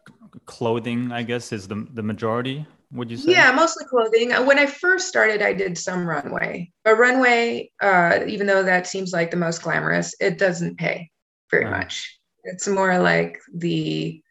[0.46, 3.32] clothing, I guess, is the, the majority, would you say?
[3.32, 4.32] Yeah, mostly clothing.
[4.32, 6.72] Uh, when I first started, I did some runway.
[6.84, 11.10] A runway, uh, even though that seems like the most glamorous, it doesn't pay
[11.50, 11.80] very right.
[11.80, 12.18] much.
[12.44, 14.22] It's more like the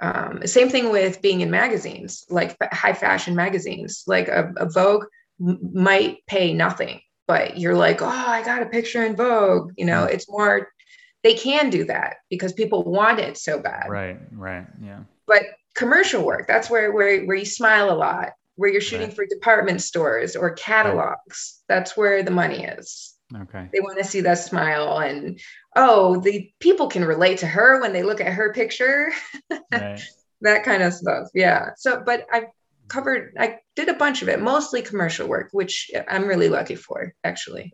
[0.00, 4.04] um, same thing with being in magazines, like high fashion magazines.
[4.06, 5.04] Like a, a Vogue
[5.38, 9.72] might pay nothing, but you're like, oh, I got a picture in Vogue.
[9.76, 10.68] You know, it's more.
[11.22, 13.88] They can do that because people want it so bad.
[13.88, 14.18] Right.
[14.32, 14.66] Right.
[14.82, 15.00] Yeah.
[15.26, 15.42] But
[15.74, 18.32] commercial work, that's where where where you smile a lot.
[18.56, 19.14] Where you're shooting right.
[19.14, 21.76] for department stores or catalogs, right.
[21.76, 23.14] that's where the money is.
[23.34, 23.68] Okay.
[23.72, 25.38] They want to see that smile and
[25.76, 29.12] oh, the people can relate to her when they look at her picture.
[29.70, 30.00] Right.
[30.40, 31.28] that kind of stuff.
[31.34, 31.70] Yeah.
[31.76, 32.46] So, but I've
[32.88, 37.14] covered, I did a bunch of it, mostly commercial work, which I'm really lucky for,
[37.22, 37.72] actually.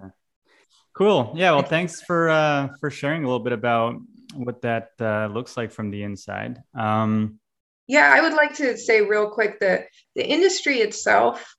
[0.94, 1.32] Cool.
[1.36, 1.52] Yeah.
[1.52, 3.96] Well, thanks for uh, for sharing a little bit about
[4.34, 6.62] what that uh, looks like from the inside.
[6.74, 7.40] Um,
[7.86, 11.54] yeah, I would like to say real quick that the industry itself,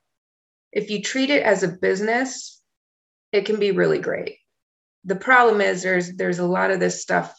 [0.72, 2.60] if you treat it as a business,
[3.32, 4.38] it can be really great.
[5.04, 7.38] The problem is there's there's a lot of this stuff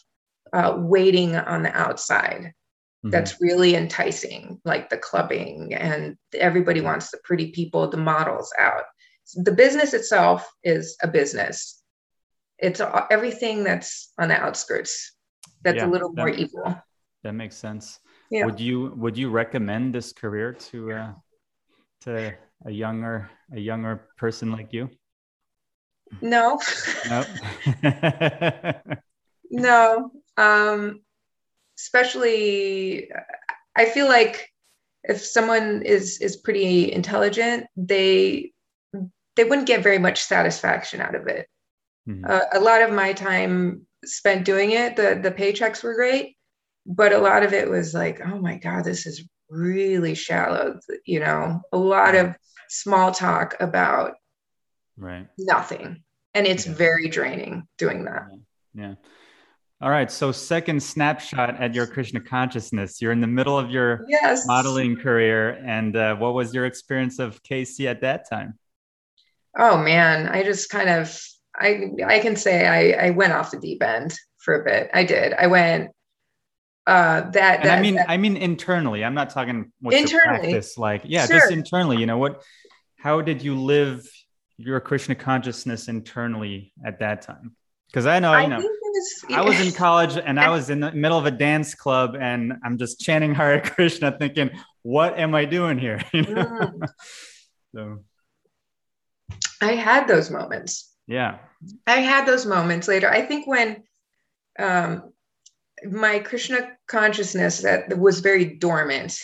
[0.52, 3.10] uh, waiting on the outside mm-hmm.
[3.10, 8.84] that's really enticing, like the clubbing, and everybody wants the pretty people, the models out.
[9.34, 11.77] The business itself is a business.
[12.58, 15.12] It's everything that's on the outskirts
[15.62, 16.76] that's yeah, a little that, more evil.
[17.22, 18.00] That makes sense.
[18.30, 18.44] Yeah.
[18.46, 21.12] Would you would you recommend this career to uh,
[22.02, 24.90] to a younger a younger person like you?
[26.20, 26.58] No.
[27.08, 27.24] No.
[29.50, 30.10] no.
[30.36, 31.00] Um,
[31.78, 33.08] especially
[33.76, 34.52] i feel like
[35.04, 38.52] if someone is is pretty intelligent they
[39.36, 41.46] they wouldn't get very much satisfaction out of it
[42.08, 42.24] mm-hmm.
[42.26, 46.36] uh, a lot of my time spent doing it the the paychecks were great
[46.86, 51.20] but a lot of it was like oh my god this is really shallow you
[51.20, 52.34] know a lot of
[52.68, 54.14] small talk about
[54.96, 56.02] right nothing
[56.34, 56.74] and it's yeah.
[56.74, 58.26] very draining doing that
[58.74, 58.88] yeah.
[58.88, 58.94] yeah.
[59.80, 60.10] All right.
[60.10, 63.00] So, second snapshot at your Krishna consciousness.
[63.00, 64.44] You're in the middle of your yes.
[64.44, 65.50] modeling career.
[65.50, 68.58] And uh, what was your experience of KC at that time?
[69.56, 70.26] Oh, man.
[70.26, 71.16] I just kind of,
[71.58, 74.90] I, I can say I, I went off the deep end for a bit.
[74.94, 75.32] I did.
[75.32, 75.90] I went,
[76.86, 80.38] uh, that, and I mean, that, I mean, internally, I'm not talking what internally.
[80.38, 81.38] practice like, yeah, sure.
[81.38, 82.42] just internally, you know, what,
[82.96, 84.08] how did you live
[84.56, 87.54] your Krishna consciousness internally at that time?
[87.88, 90.92] Because I know, you know, was, I was in college and I was in the
[90.92, 94.50] middle of a dance club and I'm just chanting Hare Krishna, thinking,
[94.82, 96.44] "What am I doing here?" You know?
[96.44, 96.88] mm.
[97.74, 97.98] so,
[99.60, 100.92] I had those moments.
[101.08, 101.38] Yeah,
[101.86, 103.10] I had those moments later.
[103.10, 103.82] I think when
[104.58, 105.12] um,
[105.84, 109.18] my Krishna consciousness that was very dormant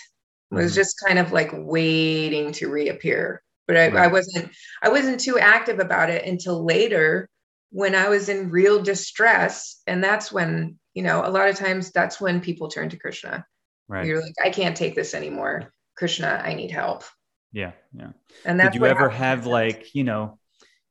[0.50, 0.74] was mm-hmm.
[0.74, 3.96] just kind of like waiting to reappear but I, right.
[3.96, 7.30] I wasn't i wasn't too active about it until later
[7.74, 9.82] when I was in real distress.
[9.88, 13.44] And that's when, you know, a lot of times that's when people turn to Krishna.
[13.88, 14.06] Right.
[14.06, 15.72] You're like, I can't take this anymore.
[15.96, 17.02] Krishna, I need help.
[17.50, 17.72] Yeah.
[17.92, 18.10] Yeah.
[18.44, 20.38] And that's Did you ever have like, you know,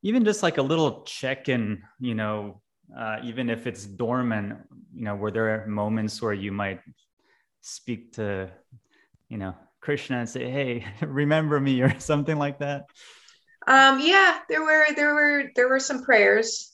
[0.03, 2.61] even just like a little check in, you know,
[2.95, 4.59] uh, even if it's dormant,
[4.93, 6.79] you know, were there moments where you might
[7.61, 8.51] speak to,
[9.29, 12.83] you know, Krishna and say, Hey, remember me or something like that?
[13.65, 16.73] Um, yeah, there were, there were, there were some prayers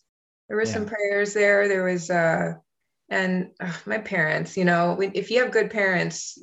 [0.50, 0.74] there were yeah.
[0.74, 2.54] some prayers there there was uh
[3.10, 6.38] and uh, my parents you know if you have good parents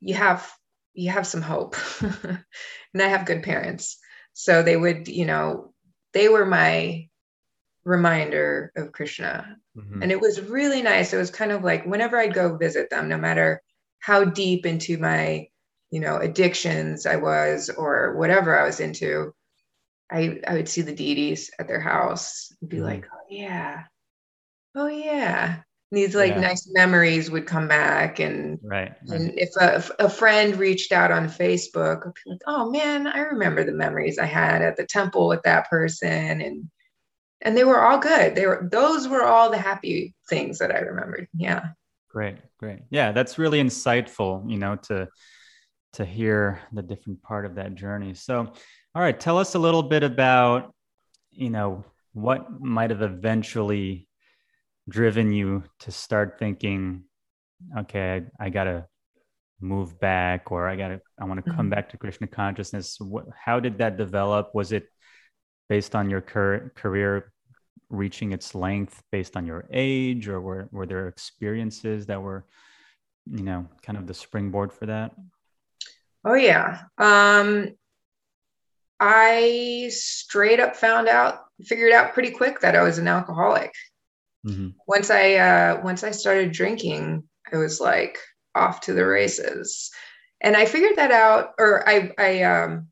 [0.00, 0.52] you have
[0.92, 3.98] you have some hope and i have good parents
[4.32, 5.72] so they would you know
[6.14, 7.08] they were my
[7.84, 10.02] reminder of krishna mm-hmm.
[10.02, 13.08] and it was really nice it was kind of like whenever i'd go visit them
[13.08, 13.60] no matter
[13.98, 15.46] how deep into my
[15.90, 19.34] you know addictions i was or whatever i was into
[20.10, 23.84] I, I would see the deities at their house and be mm like, oh yeah,
[24.74, 25.62] oh yeah.
[25.94, 26.40] These like yeah.
[26.40, 28.92] nice memories would come back, and right.
[29.08, 33.64] And if a, if a friend reached out on Facebook, like, oh man, I remember
[33.64, 36.70] the memories I had at the temple with that person, and
[37.40, 38.34] and they were all good.
[38.34, 41.28] They were those were all the happy things that I remembered.
[41.34, 41.68] Yeah.
[42.08, 42.80] Great, great.
[42.90, 44.48] Yeah, that's really insightful.
[44.50, 45.08] You know to
[45.94, 48.14] to hear the different part of that journey.
[48.14, 48.52] So
[48.94, 50.72] all right, tell us a little bit about,
[51.32, 54.06] you know, what might have eventually
[54.88, 57.04] driven you to start thinking,
[57.78, 58.86] okay, I, I got to
[59.60, 61.70] move back or I got to, I want to come mm-hmm.
[61.70, 62.98] back to Krishna consciousness.
[63.00, 64.54] What, how did that develop?
[64.54, 64.88] Was it
[65.68, 67.32] based on your cur- career
[67.88, 72.44] reaching its length based on your age or were, were there experiences that were,
[73.26, 75.12] you know, kind of the springboard for that?
[76.24, 76.82] Oh yeah.
[76.98, 77.74] Um,
[79.00, 83.72] I straight up found out, figured out pretty quick that I was an alcoholic.
[84.44, 84.68] Mm-hmm.
[84.86, 88.18] Once I uh, once I started drinking, I was like
[88.54, 89.90] off to the races,
[90.40, 91.52] and I figured that out.
[91.58, 92.88] Or I I um,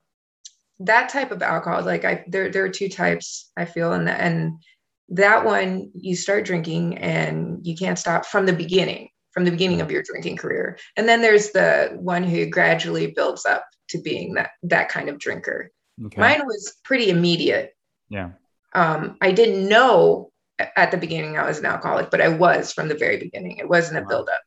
[0.80, 4.62] that type of alcohol, like I there there are two types I feel, and and
[5.10, 9.80] that one you start drinking and you can't stop from the beginning from the beginning
[9.80, 14.32] of your drinking career and then there's the one who gradually builds up to being
[14.34, 15.70] that that kind of drinker
[16.06, 16.20] Okay.
[16.20, 17.74] Mine was pretty immediate.
[18.08, 18.30] Yeah.
[18.74, 20.31] Um, I didn't know
[20.76, 23.58] at the beginning I was an alcoholic, but I was from the very beginning.
[23.58, 24.40] It wasn't a buildup.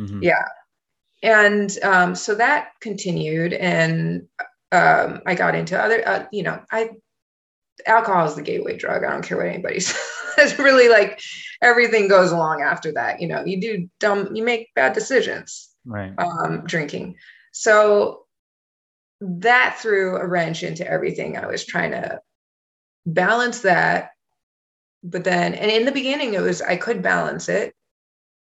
[0.00, 0.22] Mm-hmm.
[0.22, 0.44] Yeah.
[1.22, 4.28] And um, so that continued, and
[4.72, 6.90] um, I got into other, uh, you know, I
[7.86, 9.04] alcohol is the gateway drug.
[9.04, 9.96] I don't care what anybody says.
[10.38, 11.20] it's really like
[11.62, 13.20] everything goes along after that.
[13.20, 15.70] You know, you do dumb, you make bad decisions.
[15.84, 16.12] Right.
[16.18, 17.16] Um, drinking.
[17.52, 18.26] So
[19.20, 21.36] that threw a wrench into everything.
[21.36, 22.20] I was trying to
[23.06, 24.10] balance that.
[25.08, 27.74] But then, and in the beginning, it was, I could balance it,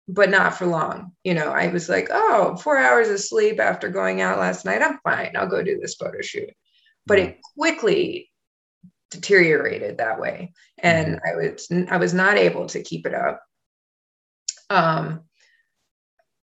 [0.08, 1.14] but not for long.
[1.24, 4.82] You know, I was like, oh, four hours of sleep after going out last night.
[4.82, 5.36] I'm fine.
[5.36, 6.52] I'll go do this photo shoot.
[7.08, 8.30] But it quickly
[9.10, 10.54] deteriorated that way.
[10.78, 11.28] And mm-hmm.
[11.28, 13.42] I was, I was not able to keep it up.
[14.70, 15.22] Um,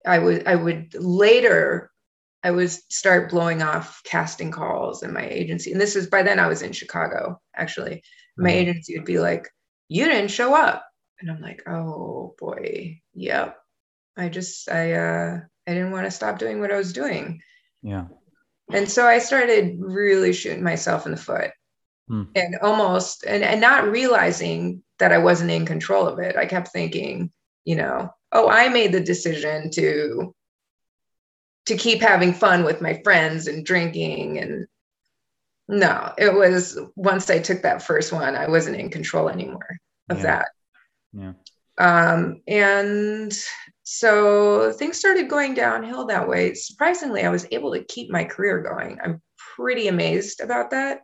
[0.06, 1.92] I would, I would later
[2.46, 5.72] I would start blowing off casting calls in my agency.
[5.72, 8.04] And this is by then I was in Chicago, actually.
[8.38, 8.58] My mm-hmm.
[8.60, 9.50] agency would be like,
[9.88, 10.86] You didn't show up.
[11.20, 13.58] And I'm like, Oh boy, yep.
[14.18, 17.42] I just I uh I didn't want to stop doing what I was doing.
[17.82, 18.06] Yeah.
[18.72, 21.52] And so I started really shooting myself in the foot.
[22.08, 22.24] Hmm.
[22.36, 26.36] And almost and, and not realizing that I wasn't in control of it.
[26.36, 27.32] I kept thinking,
[27.64, 30.34] you know, oh, I made the decision to
[31.66, 34.68] to keep having fun with my friends and drinking and
[35.68, 39.78] no it was once i took that first one i wasn't in control anymore
[40.10, 40.24] of yeah.
[40.24, 40.48] that.
[41.14, 41.34] Yeah.
[41.78, 43.34] Um and
[43.84, 46.54] so things started going downhill that way.
[46.54, 49.00] Surprisingly i was able to keep my career going.
[49.04, 49.22] I'm
[49.56, 51.02] pretty amazed about that.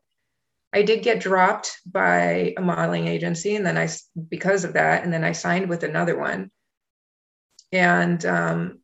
[0.73, 3.89] I did get dropped by a modeling agency and then i
[4.29, 6.51] because of that and then i signed with another one.
[7.73, 8.79] And um,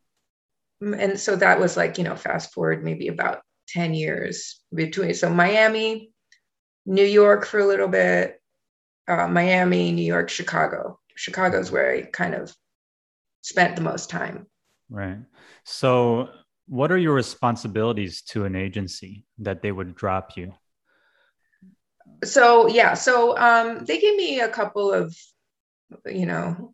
[0.82, 5.30] and so that was like you know fast forward maybe about 10 years between so
[5.30, 6.12] miami
[6.86, 8.41] new york for a little bit
[9.08, 10.99] uh, miami new york chicago.
[11.15, 12.56] Chicago's where i kind of
[13.47, 14.45] spent the most time.
[14.89, 15.19] Right.
[15.63, 16.30] So
[16.67, 20.53] what are your responsibilities to an agency that they would drop you?
[22.23, 25.15] So yeah so um, they gave me a couple of
[26.06, 26.73] you know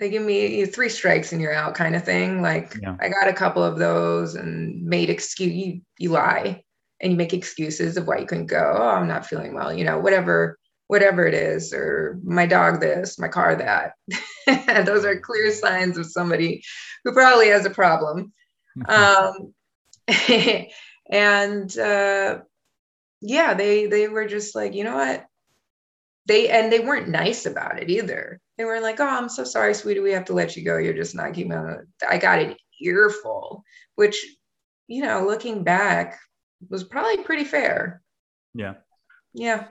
[0.00, 2.40] they give me three strikes and you're out kind of thing.
[2.40, 2.96] Like yeah.
[3.00, 6.64] I got a couple of those and made excuse you you lie
[7.00, 8.76] and you make excuses of why you couldn't go.
[8.78, 13.18] Oh, I'm not feeling well, you know, whatever, whatever it is, or my dog this,
[13.18, 13.92] my car that.
[14.86, 16.62] those are clear signs of somebody
[17.04, 18.32] who probably has a problem.
[18.88, 19.52] um,
[21.10, 22.38] and uh,
[23.20, 25.26] yeah, they they were just like, you know what?
[26.24, 29.72] They and they weren't nice about it either they were like, "Oh, I'm so sorry,
[29.72, 30.00] sweetie.
[30.00, 30.76] We have to let you go.
[30.76, 34.22] You're just not keeping on." I got an earful, which,
[34.86, 36.18] you know, looking back,
[36.68, 38.02] was probably pretty fair.
[38.52, 38.74] Yeah.
[39.32, 39.68] Yeah.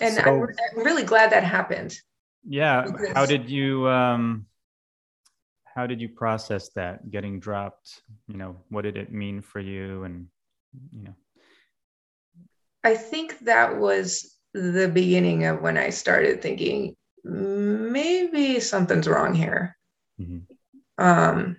[0.00, 1.96] And so, I'm, I'm really glad that happened.
[2.44, 2.90] Yeah.
[3.14, 4.46] How did you um
[5.64, 8.02] how did you process that getting dropped?
[8.26, 10.26] You know, what did it mean for you and
[10.92, 11.14] you know?
[12.82, 19.76] I think that was the beginning of when I started thinking, maybe something's wrong here.
[20.20, 21.04] Mm-hmm.
[21.04, 21.56] Um,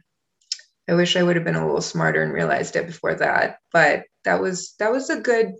[0.87, 4.03] I wish I would have been a little smarter and realized it before that, but
[4.23, 5.53] that was that was a good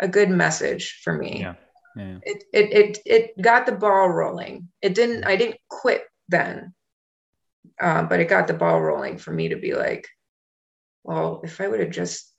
[0.00, 1.40] a good message for me.
[1.40, 1.54] Yeah.
[1.96, 2.18] yeah.
[2.22, 4.68] It, it it it got the ball rolling.
[4.82, 5.24] It didn't.
[5.24, 6.74] I didn't quit then,
[7.80, 10.08] uh, but it got the ball rolling for me to be like,
[11.04, 12.32] well, if I would have just,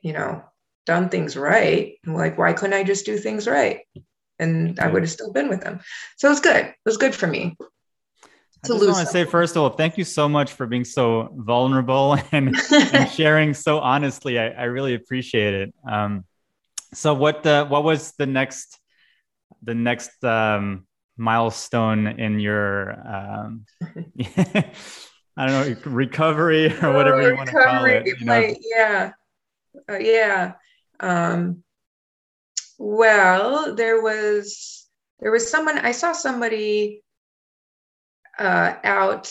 [0.00, 0.44] you know,
[0.86, 3.80] done things right, like why couldn't I just do things right?
[4.40, 5.80] And I would have still been with them.
[6.16, 6.66] So it was good.
[6.66, 7.56] It was good for me.
[8.62, 11.30] I just want to say first of all, thank you so much for being so
[11.34, 14.38] vulnerable and, and sharing so honestly.
[14.38, 15.74] I, I really appreciate it.
[15.88, 16.24] Um,
[16.92, 18.78] so what uh, what was the next
[19.62, 23.64] the next um, milestone in your um,
[25.36, 28.06] I don't know recovery or whatever oh, you want to call it?
[28.06, 28.54] You know?
[28.60, 29.12] yeah,
[29.88, 30.52] uh, yeah.
[30.98, 31.62] Um,
[32.80, 34.88] well, there was
[35.20, 37.02] there was someone I saw somebody
[38.38, 39.30] uh, out.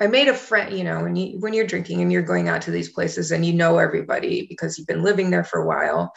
[0.00, 2.62] I made a friend, you know, when you when you're drinking and you're going out
[2.62, 6.10] to these places and you know everybody because you've been living there for a while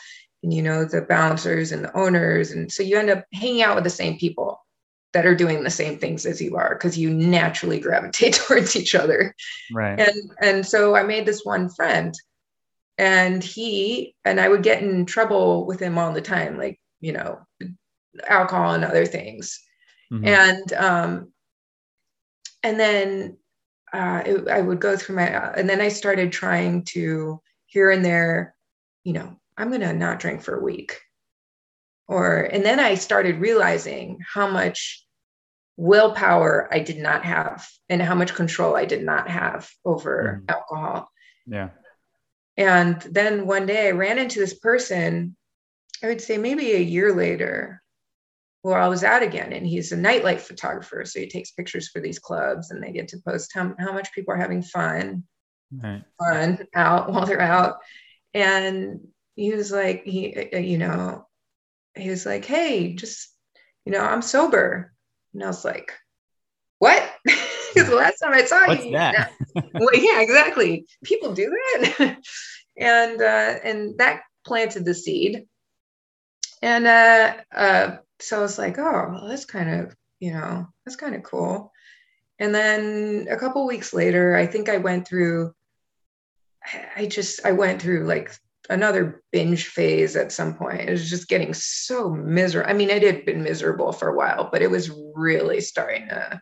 [0.44, 3.76] and you know the bouncers and the owners and so you end up hanging out
[3.76, 4.60] with the same people
[5.12, 8.96] that are doing the same things as you are because you naturally gravitate towards each
[8.96, 9.36] other.
[9.74, 10.00] Right.
[10.00, 12.14] And and so I made this one friend
[13.02, 17.12] and he and i would get in trouble with him all the time like you
[17.12, 17.40] know
[18.28, 19.60] alcohol and other things
[20.14, 20.26] mm-hmm.
[20.26, 21.34] and um
[22.64, 23.38] and then
[23.92, 28.06] uh it, i would go through my and then i started trying to here and
[28.06, 28.56] there
[29.04, 31.00] you know i'm gonna not drink for a week
[32.08, 35.04] or and then i started realizing how much
[35.76, 40.54] willpower i did not have and how much control i did not have over mm.
[40.54, 41.10] alcohol
[41.48, 41.70] yeah
[42.62, 45.36] and then one day i ran into this person
[46.04, 47.82] i would say maybe a year later
[48.62, 52.00] where i was out again and he's a nightlife photographer so he takes pictures for
[52.00, 55.24] these clubs and they get to post how, how much people are having fun
[55.72, 56.04] right.
[56.20, 57.78] fun out while they're out.
[58.34, 61.26] And he was like he uh, you know
[61.96, 63.30] he was like hey just
[63.86, 64.94] you know i'm sober.
[65.34, 65.94] And i was like
[66.80, 67.11] what
[67.74, 69.34] because the last time i saw What's you that?
[69.74, 72.18] well, yeah exactly people do that
[72.78, 75.46] and uh and that planted the seed
[76.62, 80.96] and uh uh so i was like oh well, that's kind of you know that's
[80.96, 81.72] kind of cool
[82.40, 85.54] and then a couple weeks later i think i went through
[86.96, 88.32] I just I went through like
[88.70, 90.82] another binge phase at some point.
[90.82, 92.70] It was just getting so miserable.
[92.70, 96.40] I mean, it had been miserable for a while, but it was really starting to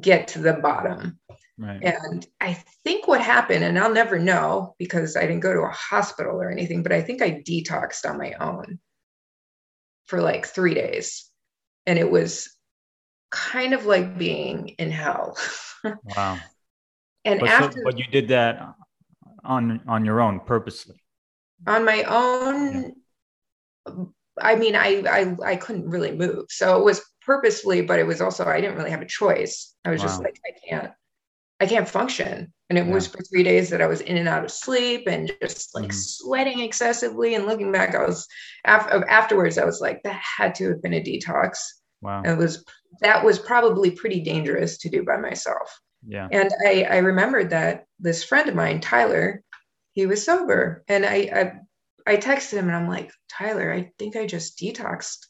[0.00, 1.18] get to the bottom.
[1.58, 1.82] Right.
[1.82, 5.70] And I think what happened, and I'll never know because I didn't go to a
[5.70, 8.78] hospital or anything, but I think I detoxed on my own
[10.06, 11.28] for like three days.
[11.86, 12.50] And it was
[13.30, 15.36] kind of like being in hell.
[15.84, 16.38] wow.
[17.24, 18.74] And but after, so, but you did that
[19.44, 21.02] on on your own purposely
[21.66, 22.94] on my own
[23.86, 24.04] yeah.
[24.40, 28.20] i mean I, I i couldn't really move so it was purposefully but it was
[28.20, 30.06] also i didn't really have a choice i was wow.
[30.06, 30.92] just like i can't
[31.60, 32.92] i can't function and it yeah.
[32.92, 35.84] was for three days that i was in and out of sleep and just like
[35.84, 35.92] mm-hmm.
[35.92, 38.26] sweating excessively and looking back i was
[38.64, 41.58] after, afterwards i was like that had to have been a detox
[42.00, 42.64] wow it was
[43.00, 46.28] that was probably pretty dangerous to do by myself yeah.
[46.30, 49.42] And I, I remembered that this friend of mine, Tyler,
[49.92, 50.84] he was sober.
[50.88, 51.16] And I,
[52.06, 55.26] I, I texted him and I'm like, Tyler, I think I just detoxed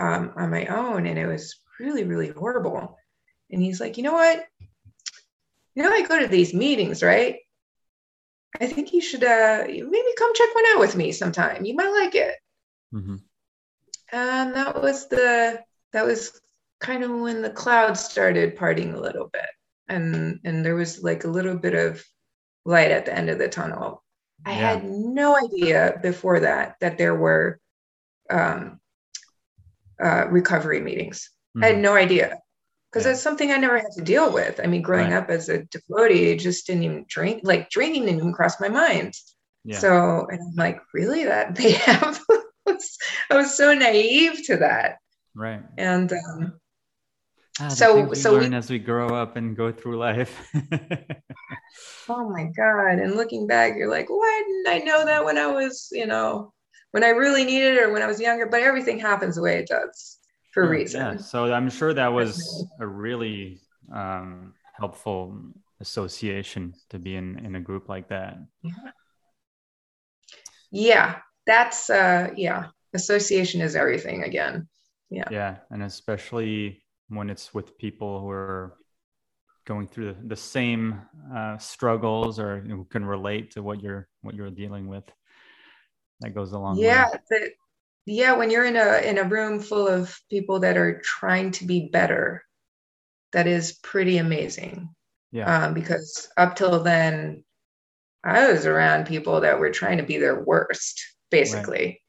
[0.00, 1.06] um, on my own.
[1.06, 2.96] And it was really, really horrible.
[3.50, 4.44] And he's like, you know what?
[5.74, 7.36] You know, I go to these meetings, right?
[8.60, 11.64] I think you should uh, maybe come check one out with me sometime.
[11.64, 12.34] You might like it.
[12.92, 13.16] Mm-hmm.
[14.12, 16.40] And that was the that was
[16.80, 19.46] kind of when the clouds started parting a little bit
[19.90, 22.02] and and there was like a little bit of
[22.64, 24.02] light at the end of the tunnel.
[24.46, 24.72] I yeah.
[24.72, 27.60] had no idea before that that there were
[28.30, 28.79] um,
[30.02, 31.30] uh, recovery meetings.
[31.56, 31.64] Mm-hmm.
[31.64, 31.82] I had mm-hmm.
[31.82, 32.38] no idea
[32.90, 33.12] because yeah.
[33.12, 34.60] that's something I never had to deal with.
[34.62, 35.22] I mean, growing right.
[35.22, 37.40] up as a devotee, just didn't even drink.
[37.44, 39.14] Like drinking didn't even cross my mind.
[39.64, 39.78] Yeah.
[39.78, 41.24] So, and I'm like, really?
[41.24, 42.20] That they have?
[42.66, 44.98] I was so naive to that.
[45.34, 45.62] Right.
[45.76, 46.60] And um,
[47.60, 50.48] Ah, so we so learn we, as we grow up and go through life.
[52.08, 52.98] oh my god!
[52.98, 56.54] And looking back, you're like, why didn't I know that when I was, you know,
[56.92, 58.46] when I really needed it or when I was younger?
[58.46, 60.18] But everything happens the way it does
[60.52, 61.00] for a reason.
[61.00, 61.16] Yeah.
[61.16, 63.60] So I'm sure that was a really
[63.92, 65.38] um, helpful
[65.80, 68.38] association to be in in a group like that.
[68.62, 68.72] Yeah.
[70.72, 71.16] Yeah,
[71.46, 72.66] that's uh, yeah.
[72.94, 74.68] Association is everything again.
[75.10, 75.24] Yeah.
[75.30, 78.76] Yeah, and especially when it's with people who are
[79.64, 81.00] going through the, the same
[81.34, 85.04] uh, struggles or you know, can relate to what you're what you're dealing with
[86.20, 87.50] that goes along yeah the,
[88.06, 91.64] yeah when you're in a in a room full of people that are trying to
[91.64, 92.42] be better
[93.32, 94.88] that is pretty amazing.
[95.32, 95.64] Yeah.
[95.64, 97.44] Um, because up till then
[98.24, 101.00] i was around people that were trying to be their worst
[101.30, 102.02] basically.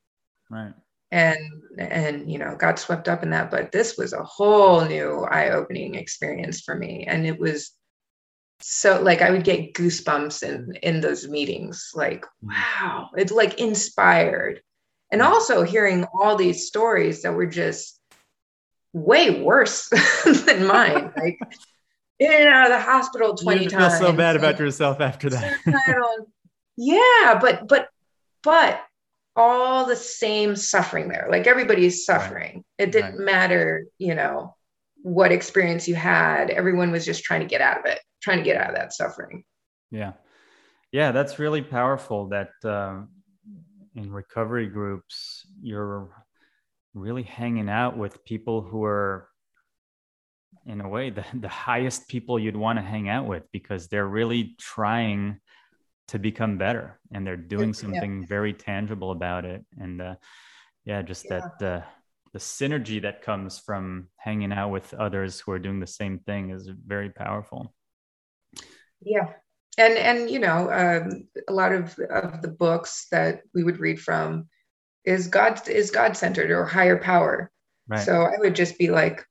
[0.50, 0.74] Right, right.
[1.12, 1.40] And
[1.78, 5.96] and you know got swept up in that but this was a whole new eye-opening
[5.96, 7.06] experience for me.
[7.08, 7.72] And it was
[8.64, 12.50] so like i would get goosebumps in in those meetings like mm.
[12.50, 14.62] wow it's like inspired
[15.12, 18.00] and also hearing all these stories that were just
[18.94, 19.90] way worse
[20.46, 21.40] than mine like
[22.20, 25.30] in and out of the hospital 20 you times feel so bad about yourself after
[25.30, 25.58] that
[26.78, 27.90] yeah but but
[28.44, 28.82] but
[29.36, 31.28] all the same suffering there.
[31.30, 32.56] Like everybody's suffering.
[32.56, 32.88] Right.
[32.88, 33.26] It didn't right.
[33.26, 34.56] matter, you know,
[35.04, 36.50] what experience you had.
[36.50, 38.94] Everyone was just trying to get out of it, trying to get out of that
[38.94, 39.44] suffering.
[39.90, 40.14] Yeah.
[40.92, 43.02] Yeah, that's really powerful that uh,
[43.96, 46.10] in recovery groups, you're
[46.94, 49.28] really hanging out with people who are
[50.66, 54.08] in a way the, the highest people you'd want to hang out with because they're
[54.08, 55.40] really trying
[56.08, 58.28] to become better and they're doing something yeah.
[58.28, 60.16] very tangible about it and uh,
[60.84, 61.40] yeah just yeah.
[61.60, 61.82] that uh,
[62.34, 66.50] the synergy that comes from hanging out with others who are doing the same thing
[66.50, 67.74] is very powerful
[69.02, 69.34] yeah
[69.78, 74.00] and and you know um, a lot of of the books that we would read
[74.00, 74.48] from
[75.06, 77.52] is God is God centered or higher power.
[77.88, 78.00] Right.
[78.00, 79.26] So I would just be like,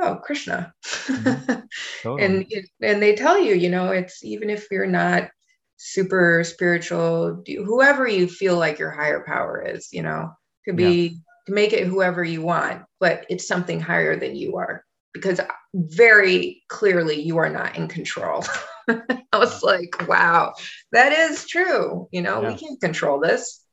[0.00, 0.72] oh, Krishna.
[0.84, 1.60] Mm-hmm.
[2.02, 2.24] Totally.
[2.24, 2.46] and
[2.80, 5.30] and they tell you, you know, it's even if you're not
[5.76, 10.30] super spiritual, whoever you feel like your higher power is, you know,
[10.64, 11.06] could be
[11.48, 11.54] yeah.
[11.54, 15.40] make it whoever you want, but it's something higher than you are because
[15.74, 18.44] very clearly you are not in control.
[19.32, 20.54] I was like, wow,
[20.92, 22.08] that is true.
[22.10, 22.50] You know, yeah.
[22.50, 23.64] we can't control this.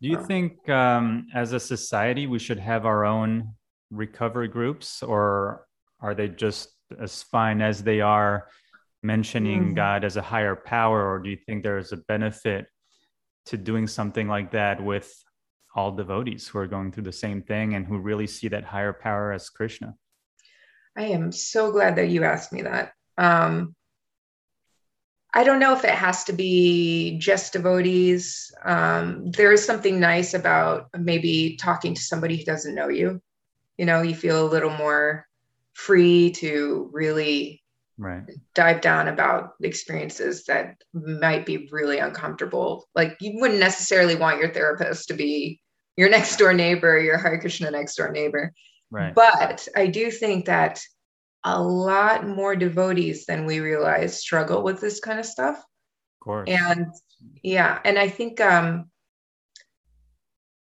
[0.00, 3.54] Do you think, um, as a society, we should have our own
[3.90, 5.66] recovery groups, or
[6.00, 6.70] are they just
[7.00, 8.48] as fine as they are
[9.02, 9.76] mentioning mm.
[9.76, 11.12] God as a higher power?
[11.12, 12.66] Or do you think there's a benefit
[13.46, 15.12] to doing something like that with
[15.74, 18.92] all devotees who are going through the same thing and who really see that higher
[18.92, 19.94] power as Krishna?
[20.96, 22.92] I am so glad that you asked me that.
[23.16, 23.74] Um,
[25.34, 28.52] I don't know if it has to be just devotees.
[28.64, 33.22] Um, there is something nice about maybe talking to somebody who doesn't know you.
[33.78, 35.26] You know, you feel a little more
[35.72, 37.62] free to really
[37.96, 38.24] right.
[38.54, 42.88] dive down about experiences that might be really uncomfortable.
[42.94, 45.60] Like you wouldn't necessarily want your therapist to be
[45.96, 48.52] your next door neighbor, your Hare Krishna next door neighbor.
[48.90, 49.14] Right.
[49.14, 50.82] But I do think that
[51.44, 55.56] a lot more devotees than we realize struggle with this kind of stuff.
[55.56, 56.50] Of course.
[56.50, 56.86] And
[57.42, 58.90] yeah, and I think um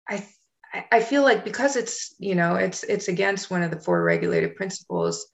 [0.08, 0.26] I
[0.92, 4.56] I feel like because it's, you know, it's it's against one of the four regulated
[4.56, 5.28] principles,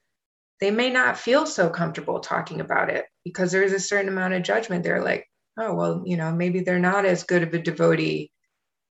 [0.62, 4.43] they may not feel so comfortable talking about it because there's a certain amount of
[4.43, 4.84] judgment.
[4.84, 5.28] They're like,
[5.60, 8.32] oh well, you know, maybe they're not as good of a devotee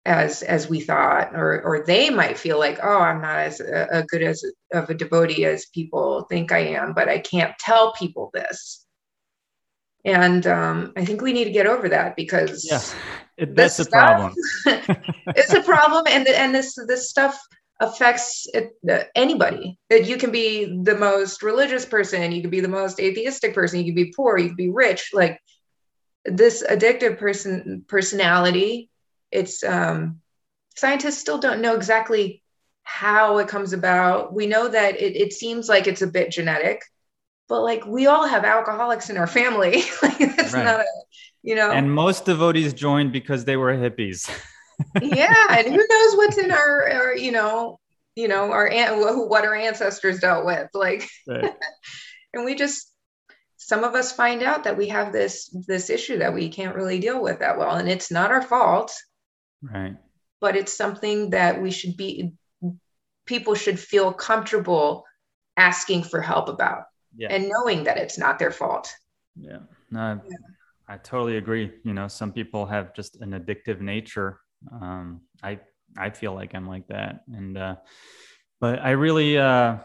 [0.05, 3.87] as as we thought or or they might feel like oh i'm not as a,
[3.91, 4.43] a good as
[4.73, 8.85] of a devotee as people think i am but i can't tell people this.
[10.03, 12.81] And um, i think we need to get over that because yeah.
[13.37, 14.33] It, that's a problem.
[14.65, 17.39] it's a problem and and this this stuff
[17.79, 19.79] affects it, uh, anybody.
[19.89, 23.79] That you can be the most religious person you can be the most atheistic person
[23.79, 25.39] you can be poor you can be rich like
[26.25, 28.90] this addictive person personality
[29.31, 30.21] it's um,
[30.75, 32.43] scientists still don't know exactly
[32.83, 34.33] how it comes about.
[34.33, 36.83] We know that it, it seems like it's a bit genetic,
[37.47, 39.83] but like we all have alcoholics in our family.
[40.01, 40.65] like it's right.
[40.65, 40.85] not a,
[41.43, 41.71] you know.
[41.71, 44.29] And most devotees joined because they were hippies.
[45.01, 47.79] yeah, and who knows what's in our, our you know,
[48.15, 48.69] you know, our
[49.27, 51.53] what our ancestors dealt with, like, right.
[52.33, 52.91] and we just
[53.57, 56.99] some of us find out that we have this this issue that we can't really
[56.99, 58.93] deal with that well and it's not our fault
[59.61, 59.95] Right.
[60.39, 62.33] But it's something that we should be,
[63.25, 65.05] people should feel comfortable
[65.55, 66.85] asking for help about
[67.15, 67.27] yeah.
[67.29, 68.91] and knowing that it's not their fault.
[69.39, 69.59] Yeah.
[69.91, 70.37] No, I, yeah.
[70.87, 71.71] I totally agree.
[71.83, 74.39] You know, some people have just an addictive nature.
[74.71, 75.59] Um, I,
[75.97, 77.21] I feel like I'm like that.
[77.31, 77.75] And, uh,
[78.59, 79.77] but I really, uh,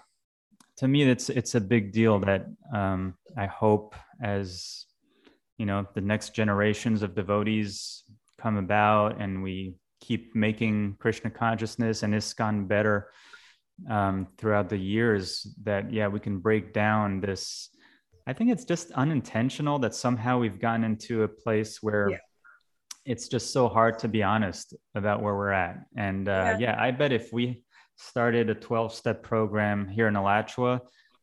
[0.78, 4.86] to me, it's, it's a big deal that, um, I hope as,
[5.58, 8.04] you know, the next generations of devotees
[8.46, 13.10] come about and we keep making Krishna consciousness and ISKCON better
[13.90, 17.70] um, throughout the years, that, yeah, we can break down this.
[18.24, 22.18] I think it's just unintentional that somehow we've gotten into a place where yeah.
[23.04, 25.78] it's just so hard to be honest about where we're at.
[25.96, 26.58] And uh, yeah.
[26.58, 27.64] yeah, I bet if we
[27.96, 30.82] started a 12 step program here in Alachua,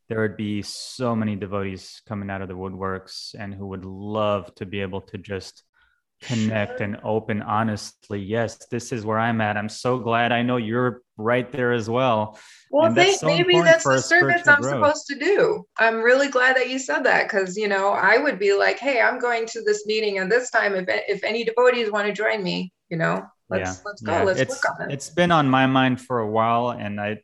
[0.09, 4.53] there would be so many devotees coming out of the woodworks and who would love
[4.55, 5.63] to be able to just
[6.23, 10.57] connect and open honestly yes this is where i'm at i'm so glad i know
[10.57, 12.39] you're right there as well
[12.71, 14.73] well they, so maybe that's the service i'm growth.
[14.73, 18.39] supposed to do i'm really glad that you said that because you know i would
[18.39, 21.91] be like hey i'm going to this meeting and this time if, if any devotees
[21.91, 23.81] want to join me you know let's yeah.
[23.85, 24.23] let's go yeah.
[24.23, 27.17] let's it's, work on it it's been on my mind for a while and i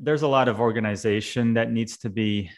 [0.00, 2.50] there's a lot of organization that needs to be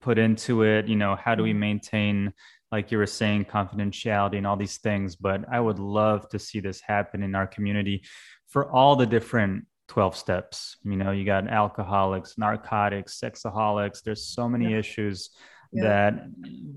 [0.00, 1.60] put into it you know how do we mm-hmm.
[1.60, 2.32] maintain
[2.72, 5.16] like you were saying, confidentiality and all these things.
[5.16, 8.04] But I would love to see this happen in our community
[8.48, 10.76] for all the different 12 steps.
[10.84, 14.02] You know, you got alcoholics, narcotics, sexaholics.
[14.02, 14.78] There's so many yeah.
[14.78, 15.30] issues
[15.72, 15.82] yeah.
[15.82, 16.30] that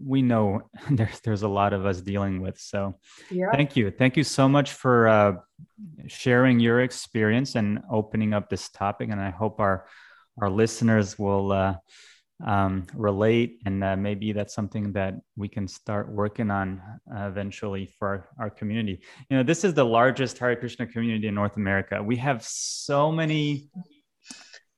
[0.05, 2.59] we know there's there's a lot of us dealing with.
[2.59, 2.95] So
[3.29, 3.51] yeah.
[3.51, 3.91] thank you.
[3.91, 5.33] Thank you so much for uh,
[6.07, 9.09] sharing your experience and opening up this topic.
[9.11, 9.85] And I hope our
[10.41, 11.75] our listeners will uh,
[12.43, 16.81] um, relate and uh, maybe that's something that we can start working on
[17.15, 19.01] uh, eventually for our, our, community.
[19.29, 22.03] You know this is the largest hare krishna community in north america.
[22.03, 23.69] We have so many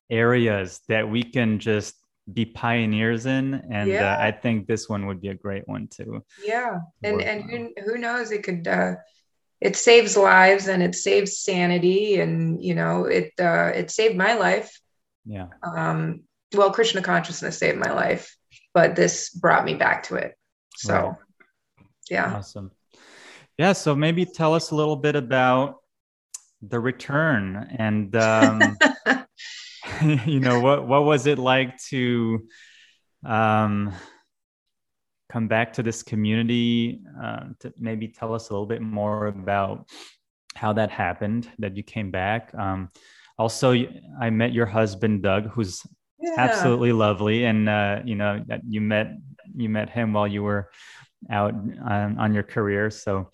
[0.10, 1.96] areas that we can just
[2.32, 4.18] be pioneers in and uh, yeah.
[4.18, 7.70] uh, i think this one would be a great one too yeah and and who,
[7.86, 8.32] who knows?
[8.32, 8.96] It could uh
[9.62, 14.36] it saves lives and it saves sanity and you know it uh, it saved my
[14.36, 14.80] life.
[15.26, 15.48] Yeah.
[15.64, 16.24] Um
[16.54, 18.36] well krishna consciousness saved my life
[18.76, 20.36] but this brought me back to it.
[20.76, 21.16] So right.
[22.12, 22.36] yeah.
[22.36, 22.72] Awesome.
[23.58, 25.78] Yeah so maybe tell us a little bit about
[26.62, 28.78] the return and um
[30.26, 32.46] you know what what was it like to
[33.26, 33.94] um
[35.32, 37.02] come back to this community?
[37.22, 39.88] Uh, to maybe tell us a little bit more about
[40.56, 42.54] how that happened that you came back.
[42.56, 42.90] Um,
[43.38, 43.74] also
[44.22, 45.82] i met your husband doug who's
[46.26, 46.36] yeah.
[46.38, 49.08] absolutely lovely and uh, you know you met
[49.56, 50.70] you met him while you were
[51.30, 53.30] out on, on your career so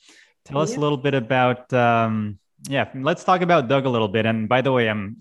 [0.45, 0.77] tell us yeah.
[0.77, 2.37] a little bit about um,
[2.69, 5.17] yeah let's talk about doug a little bit and by the way i'm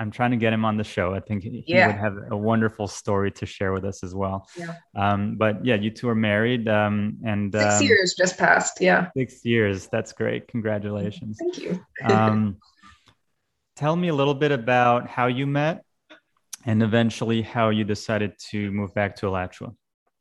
[0.00, 1.12] I'm trying to get him on the show.
[1.12, 1.88] I think he yeah.
[1.88, 4.48] would have a wonderful story to share with us as well.
[4.56, 4.74] Yeah.
[4.94, 8.80] Um, but yeah, you two are married, um, and six um, years just passed.
[8.80, 9.08] Yeah.
[9.16, 9.88] Six years.
[9.88, 10.46] That's great.
[10.48, 11.38] Congratulations.
[11.40, 11.84] Thank you.
[12.04, 12.58] um,
[13.76, 15.84] tell me a little bit about how you met,
[16.64, 19.72] and eventually how you decided to move back to Alachua.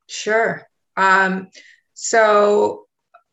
[0.07, 0.67] Sure.
[0.95, 1.49] Um,
[1.93, 2.85] so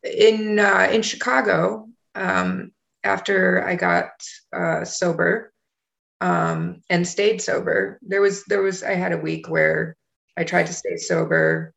[0.03, 2.71] in uh, in Chicago, um,
[3.03, 4.09] after I got
[4.51, 5.53] uh, sober
[6.21, 7.99] um, and stayed sober.
[8.01, 9.95] There was there was I had a week where
[10.37, 11.73] I tried to stay sober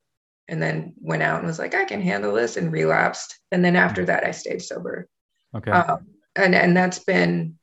[0.49, 3.39] and then went out and was like I can handle this and relapsed.
[3.53, 5.09] And then after that I stayed sober.
[5.55, 5.70] Okay.
[5.70, 6.07] Um,
[6.37, 7.59] and and that's been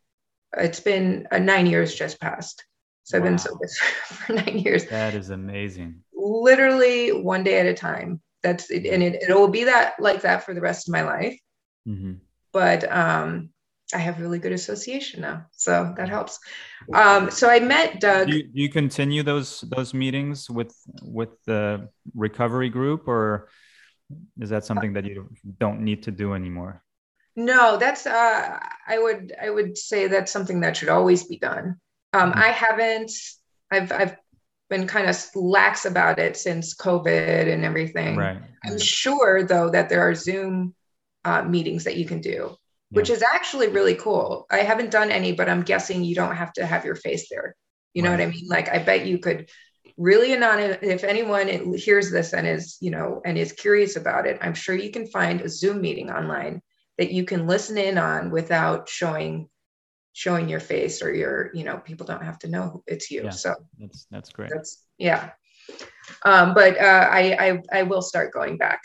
[0.56, 2.64] it's been uh, nine years just passed.
[3.06, 3.68] So I've been sober
[4.08, 4.86] for nine years.
[4.86, 6.02] That is amazing.
[6.14, 8.20] Literally one day at a time.
[8.42, 11.40] That's and it, it will be that like that for the rest of my life.
[11.88, 12.14] Mm-hmm.
[12.52, 13.50] But um,
[13.94, 16.40] I have really good association now, so that helps.
[16.94, 18.28] Um, so I met Doug.
[18.28, 23.50] Do you, do you, continue those those meetings with with the recovery group, or
[24.40, 25.30] is that something that you
[25.60, 26.82] don't need to do anymore?
[27.36, 31.80] No, that's uh, I would I would say that's something that should always be done.
[32.16, 32.40] Um, mm-hmm.
[32.40, 33.12] I haven't.
[33.72, 34.16] I've I've
[34.70, 38.18] been kind of lax about it since COVID and everything.
[38.18, 38.38] Right.
[38.64, 40.74] I'm sure though that there are Zoom
[41.24, 42.58] uh, meetings that you can do
[42.96, 44.46] which is actually really cool.
[44.50, 47.56] I haven't done any, but I'm guessing you don't have to have your face there.
[47.94, 48.48] You know what I mean?
[48.48, 49.50] Like, I bet you could
[49.98, 50.78] really anonymous.
[50.82, 54.76] If anyone hears this and is, you know, and is curious about it, I'm sure
[54.76, 56.62] you can find a Zoom meeting online
[56.98, 59.50] that you can listen in on without showing
[60.16, 63.30] showing your face or your you know people don't have to know it's you yeah,
[63.30, 65.32] so that's that's great that's yeah
[66.24, 68.82] um, but uh, I, I i will start going back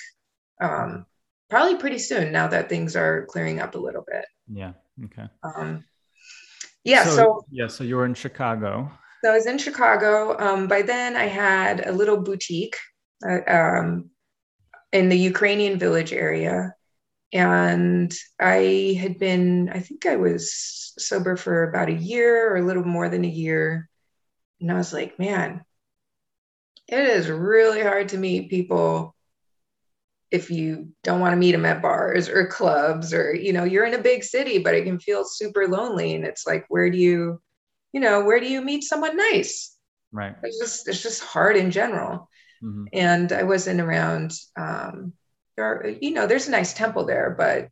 [0.60, 1.06] um,
[1.50, 4.24] probably pretty soon now that things are clearing up a little bit.
[4.50, 4.72] Yeah.
[5.04, 5.28] Okay.
[5.42, 5.84] Um,
[6.84, 7.04] yeah.
[7.04, 7.66] So, so, yeah.
[7.66, 8.90] So you were in Chicago.
[9.22, 10.38] So I was in Chicago.
[10.38, 12.76] Um, by then, I had a little boutique
[13.28, 14.10] uh, um,
[14.92, 16.74] in the Ukrainian village area,
[17.32, 19.68] and I had been.
[19.68, 23.28] I think I was sober for about a year or a little more than a
[23.28, 23.88] year,
[24.60, 25.64] and I was like, man,
[26.88, 29.14] it is really hard to meet people
[30.30, 33.86] if you don't want to meet them at bars or clubs or you know you're
[33.86, 36.98] in a big city but it can feel super lonely and it's like where do
[36.98, 37.40] you
[37.92, 39.76] you know where do you meet someone nice
[40.12, 42.28] right it's just it's just hard in general
[42.62, 42.84] mm-hmm.
[42.92, 45.12] and i wasn't around um
[45.58, 47.68] are, you know there's a nice temple there but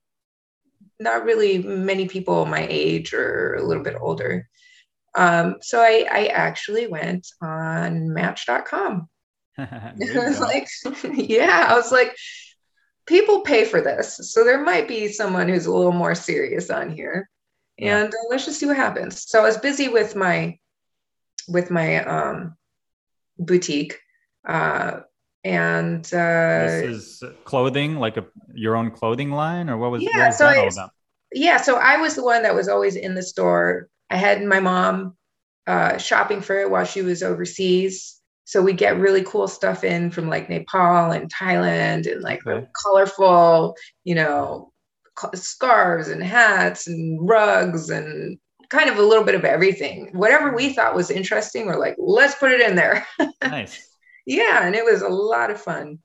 [1.01, 4.49] not really many people my age or a little bit older
[5.16, 9.09] um so i i actually went on match.com
[9.59, 10.68] I was like,
[11.14, 12.16] yeah, I was like,
[13.07, 14.33] people pay for this.
[14.33, 17.29] So there might be someone who's a little more serious on here.
[17.76, 18.05] Yeah.
[18.05, 19.29] And uh, let's just see what happens.
[19.29, 20.59] So I was busy with my
[21.49, 22.57] with my um,
[23.39, 23.99] boutique.
[24.47, 25.01] Uh,
[25.45, 30.18] and uh, this is clothing, like a your own clothing line, or what was, yeah,
[30.18, 30.91] what was so that all about?
[31.32, 33.89] Yeah, so I was the one that was always in the store.
[34.11, 35.16] I had my mom
[35.66, 38.20] uh, shopping for it while she was overseas.
[38.45, 42.66] So we get really cool stuff in from like Nepal and Thailand and like okay.
[42.82, 44.72] colorful, you know,
[45.34, 48.39] scarves and hats and rugs and
[48.70, 50.11] kind of a little bit of everything.
[50.12, 53.07] Whatever we thought was interesting, we're like, let's put it in there.
[53.43, 53.88] nice.
[54.29, 56.01] Yeah, and it was a lot of fun.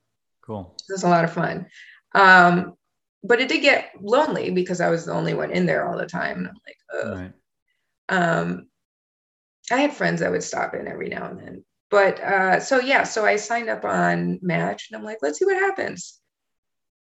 [0.45, 0.74] Cool.
[0.88, 1.67] It was a lot of fun.
[2.15, 2.76] Um,
[3.21, 6.05] but it did get lonely because I was the only one in there all the
[6.05, 6.38] time.
[6.38, 7.17] And I'm like, Ugh.
[7.17, 7.34] Right.
[8.07, 8.67] Um,
[9.69, 13.03] I had friends that would stop in every now and then, but uh, so yeah,
[13.03, 16.19] so I signed up on Match and I'm like, let's see what happens.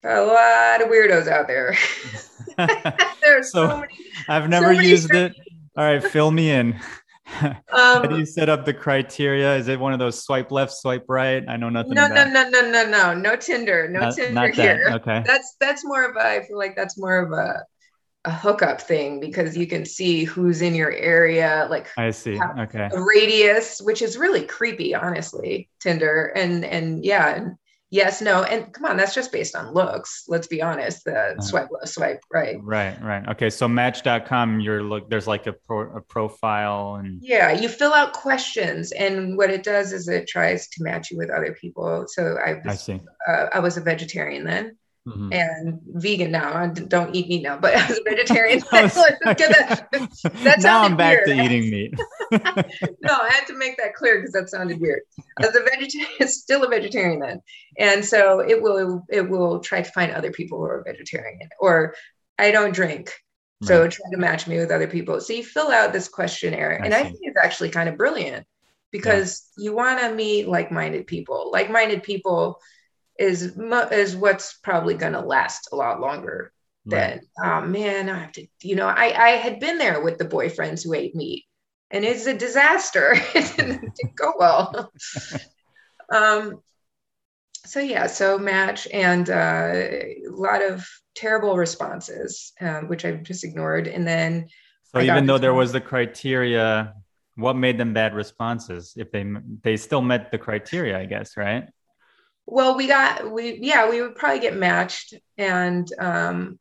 [0.04, 1.76] A lot of weirdos out there.
[3.22, 3.94] There's so, so many,
[4.28, 5.34] I've never so used it.
[5.78, 6.80] All right, fill me in.
[7.32, 9.56] How um, do you set up the criteria?
[9.56, 11.44] Is it one of those swipe left, swipe right?
[11.48, 11.94] I know nothing.
[11.94, 14.90] No, no, no, no, no, no, no Tinder, no not, Tinder not here.
[14.90, 15.02] That.
[15.02, 16.20] Okay, that's that's more of a.
[16.20, 17.64] I feel like that's more of a
[18.26, 22.88] a hookup thing because you can see who's in your area like i see okay
[22.94, 27.56] radius which is really creepy honestly tinder and and yeah and
[27.92, 31.42] yes no and come on that's just based on looks let's be honest the uh,
[31.42, 32.58] swipe left swipe right.
[32.64, 37.52] Right right okay so match.com you're look there's like a, pro, a profile and yeah
[37.52, 41.30] you fill out questions and what it does is it tries to match you with
[41.30, 43.02] other people so i was, I, see.
[43.28, 44.78] Uh, I was a vegetarian then
[45.08, 45.34] Mm-hmm.
[45.34, 46.54] and vegan now.
[46.54, 49.88] I don't eat meat now, but as a vegetarian, that,
[50.44, 51.40] that now I'm back weird.
[51.40, 51.96] to eating meat.
[52.32, 52.40] no,
[53.10, 55.02] I had to make that clear because that sounded weird.
[55.40, 57.42] As a vegetarian, still a vegetarian then,
[57.80, 61.50] and so it will it will try to find other people who are vegetarian.
[61.60, 61.96] Or
[62.38, 63.12] I don't drink,
[63.64, 63.92] so right.
[63.92, 65.20] try to match me with other people.
[65.20, 67.00] So you fill out this questionnaire, I and see.
[67.00, 68.46] I think it's actually kind of brilliant
[68.92, 69.64] because yeah.
[69.64, 71.50] you want to meet like-minded people.
[71.52, 72.60] Like-minded people
[73.22, 73.58] is
[73.92, 76.52] is what's probably going to last a lot longer
[76.86, 77.22] right.
[77.38, 80.26] than oh man i have to you know i i had been there with the
[80.26, 81.46] boyfriends who ate meat
[81.94, 83.16] and it's a disaster.
[83.36, 84.92] It didn't go well.
[86.14, 86.62] Um
[87.66, 93.46] so yeah so match and uh, a lot of terrible responses um, which i've just
[93.46, 94.48] ignored and then
[94.84, 96.94] so I even though there was the criteria
[97.36, 98.94] what made them bad responses?
[98.98, 99.26] If they
[99.64, 101.70] they still met the criteria i guess right
[102.46, 106.60] well, we got we yeah we would probably get matched, and um,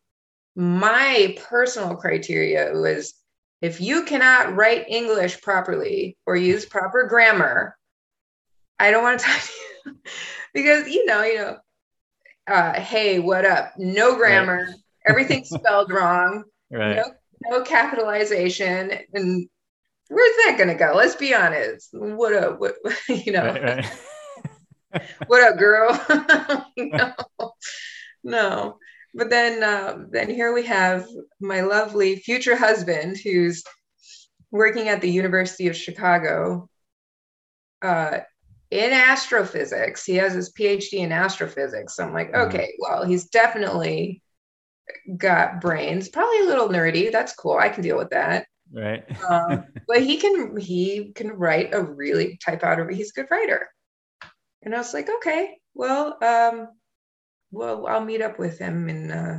[0.54, 3.14] my personal criteria was
[3.60, 7.76] if you cannot write English properly or use proper grammar,
[8.78, 9.52] I don't want to talk to
[9.86, 9.96] you
[10.54, 11.56] because you know you know.
[12.46, 13.72] Uh, hey, what up?
[13.78, 14.66] No grammar.
[14.66, 14.76] Right.
[15.06, 16.44] Everything's spelled wrong.
[16.70, 16.96] Right.
[16.96, 17.04] No,
[17.48, 18.90] no capitalization.
[19.12, 19.48] And
[20.08, 20.94] where's that going to go?
[20.96, 21.90] Let's be honest.
[21.92, 22.58] What up?
[22.58, 22.74] What,
[23.08, 23.54] you know.
[23.54, 23.86] Right
[25.26, 26.66] what up, girl?
[26.76, 27.14] no,
[28.24, 28.78] no.
[29.14, 31.06] But then, uh, then here we have
[31.40, 33.64] my lovely future husband, who's
[34.50, 36.68] working at the University of Chicago
[37.82, 38.18] uh,
[38.70, 40.04] in astrophysics.
[40.04, 41.96] He has his PhD in astrophysics.
[41.96, 42.48] So I'm like, mm-hmm.
[42.48, 44.22] okay, well, he's definitely
[45.16, 46.08] got brains.
[46.08, 47.10] Probably a little nerdy.
[47.10, 47.58] That's cool.
[47.58, 48.46] I can deal with that.
[48.72, 49.04] Right.
[49.28, 53.30] um, but he can he can write a really type out a he's a good
[53.30, 53.68] writer.
[54.62, 56.68] And I was like, okay, well, um,
[57.50, 59.38] well, I'll meet up with him and uh,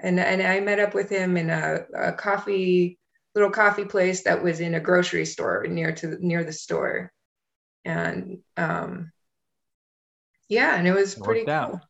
[0.00, 2.98] and and I met up with him in a, a, coffee
[3.34, 7.12] little coffee place that was in a grocery store near to near the store,
[7.84, 9.10] and um,
[10.48, 11.54] yeah, and it was it pretty cool.
[11.54, 11.80] Out.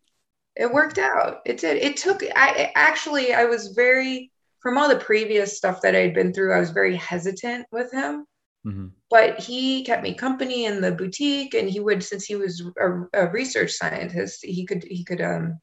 [0.55, 1.41] It worked out.
[1.45, 1.79] It did.
[1.79, 2.23] It took.
[2.23, 6.55] I actually I was very from all the previous stuff that I'd been through.
[6.55, 8.25] I was very hesitant with him
[8.67, 8.87] Mm-hmm.
[9.11, 13.05] But he kept me company in the boutique, and he would, since he was a,
[13.13, 15.61] a research scientist, he could he could um,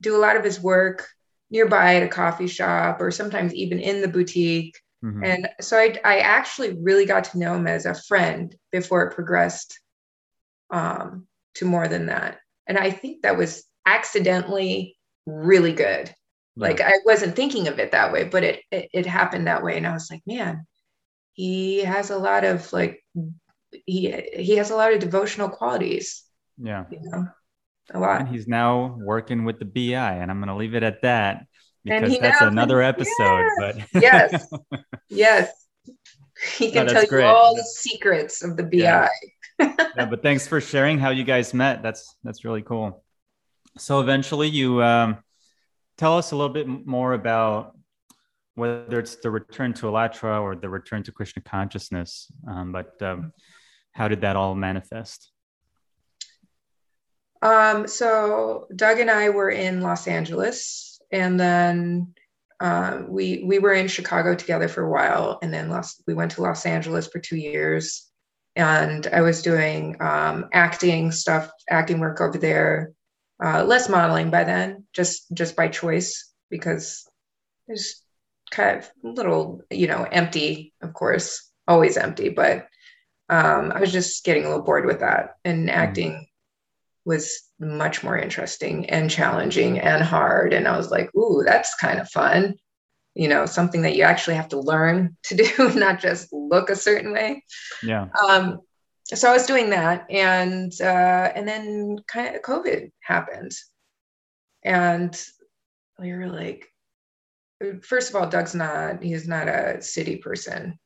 [0.00, 1.06] do a lot of his work
[1.50, 4.80] nearby at a coffee shop, or sometimes even in the boutique.
[5.04, 5.22] Mm-hmm.
[5.22, 9.14] And so I, I actually really got to know him as a friend before it
[9.14, 9.78] progressed
[10.70, 12.38] um, to more than that.
[12.66, 14.96] And I think that was accidentally
[15.26, 16.08] really good.
[16.56, 16.68] Yeah.
[16.68, 19.76] Like I wasn't thinking of it that way, but it, it it happened that way,
[19.76, 20.66] and I was like, man,
[21.34, 23.04] he has a lot of like
[23.70, 26.24] he he has a lot of devotional qualities.
[26.56, 26.84] Yeah.
[26.90, 27.28] You know,
[27.92, 28.20] a lot.
[28.20, 31.46] And he's now working with the BI, and I'm going to leave it at that
[31.84, 33.48] because that's another episode.
[33.58, 34.48] But yes,
[35.08, 35.50] yes,
[36.56, 37.24] he can no, tell great.
[37.24, 38.78] you all the secrets of the BI.
[38.78, 39.08] Yeah.
[39.58, 41.82] yeah, but thanks for sharing how you guys met.
[41.82, 43.04] That's that's really cool.
[43.76, 45.18] So eventually, you um,
[45.96, 47.76] tell us a little bit more about
[48.54, 52.30] whether it's the return to Alachua or the return to Krishna consciousness.
[52.48, 53.32] Um, but um,
[53.92, 55.30] how did that all manifest?
[57.42, 62.14] Um, so Doug and I were in Los Angeles, and then
[62.60, 66.32] uh, we we were in Chicago together for a while, and then Los, we went
[66.32, 68.10] to Los Angeles for two years.
[68.56, 72.92] And I was doing um, acting stuff, acting work over there.
[73.44, 77.04] Uh, less modeling by then, just just by choice because
[77.66, 78.03] there's
[78.50, 82.68] kind of a little, you know, empty, of course, always empty, but
[83.28, 85.36] um, I was just getting a little bored with that.
[85.44, 85.78] And mm-hmm.
[85.78, 86.26] acting
[87.04, 90.52] was much more interesting and challenging and hard.
[90.52, 92.54] And I was like, ooh, that's kind of fun.
[93.14, 96.76] You know, something that you actually have to learn to do, not just look a
[96.76, 97.44] certain way.
[97.82, 98.08] Yeah.
[98.28, 98.60] Um,
[99.04, 103.52] so I was doing that, and uh, and then kind of COVID happened,
[104.62, 105.14] and
[105.98, 106.66] we were like,
[107.82, 110.78] first of all, Doug's not, he's not a city person.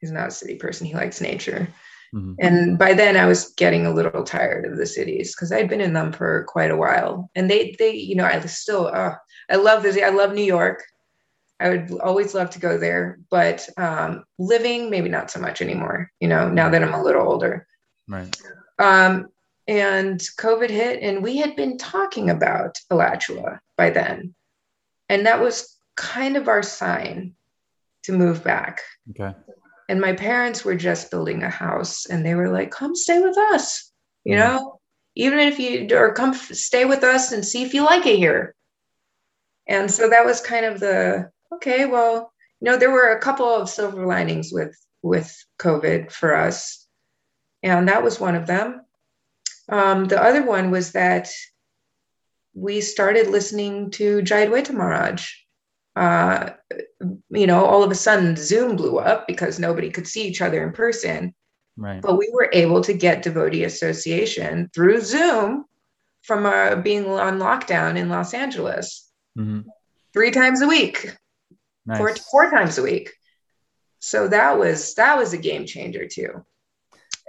[0.00, 0.86] he's not a city person.
[0.86, 1.68] He likes nature.
[2.14, 2.34] Mm-hmm.
[2.38, 5.80] And by then I was getting a little tired of the cities because I'd been
[5.80, 7.30] in them for quite a while.
[7.34, 9.14] And they, they, you know, I still, uh,
[9.50, 10.00] I love this.
[10.00, 10.82] I love New York.
[11.58, 16.10] I would always love to go there, but um, living maybe not so much anymore.
[16.20, 17.66] You know, now that I'm a little older.
[18.06, 18.36] Right.
[18.78, 19.28] Um,
[19.66, 24.34] and COVID hit, and we had been talking about Alachua by then,
[25.08, 27.34] and that was kind of our sign
[28.04, 28.80] to move back.
[29.10, 29.36] Okay.
[29.88, 33.38] And my parents were just building a house, and they were like, "Come stay with
[33.38, 33.92] us,"
[34.24, 34.56] you mm-hmm.
[34.56, 34.80] know,
[35.14, 38.54] even if you or come stay with us and see if you like it here.
[39.68, 41.86] And so that was kind of the okay.
[41.86, 46.86] Well, you know, there were a couple of silver linings with with COVID for us,
[47.62, 48.82] and that was one of them.
[49.68, 51.28] Um, the other one was that
[52.54, 55.30] we started listening to Jayadvaita Maharaj.
[55.96, 56.50] Uh,
[57.30, 60.62] you know, all of a sudden Zoom blew up because nobody could see each other
[60.62, 61.34] in person.
[61.78, 62.02] Right.
[62.02, 65.64] But we were able to get devotee association through Zoom
[66.22, 69.60] from uh, being on lockdown in Los Angeles mm-hmm.
[70.12, 71.16] three times a week,
[71.86, 71.98] nice.
[71.98, 73.12] four, four times a week.
[74.00, 76.44] So that was that was a game changer too.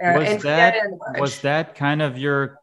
[0.02, 0.76] Uh, was that
[1.18, 2.57] was that kind of your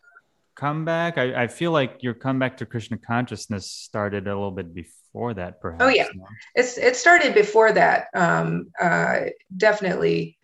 [0.56, 1.18] comeback?
[1.18, 5.62] I, I feel like your comeback to Krishna consciousness started a little bit before that,
[5.62, 5.84] perhaps.
[5.84, 6.08] Oh yeah,
[6.56, 8.08] it's it started before that.
[8.14, 9.26] Um, uh,
[9.56, 10.38] definitely,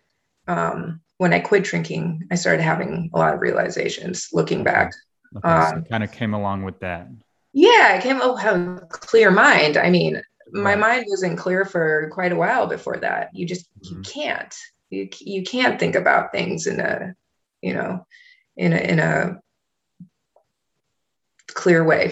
[0.46, 4.28] um, when I quit drinking, I started having a lot of realizations.
[4.32, 4.92] Looking back,
[5.36, 7.08] okay, um, so kind of came along with that.
[7.52, 8.20] Yeah, I came.
[8.22, 9.76] Oh, have a clear mind.
[9.76, 13.30] I mean, my mind wasn't clear for quite a while before that.
[13.34, 13.96] You just mm-hmm.
[13.96, 14.54] you can't
[14.90, 17.14] you you can't think about things in a
[17.62, 18.06] you know
[18.56, 19.40] in a in a
[21.62, 22.06] clear way.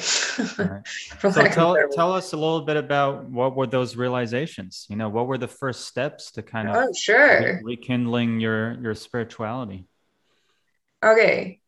[0.58, 0.86] right.
[1.20, 5.26] so tell, tell us a little bit about what were those realizations you know what
[5.26, 9.88] were the first steps to kind of oh sure rekindling your your spirituality
[11.04, 11.58] okay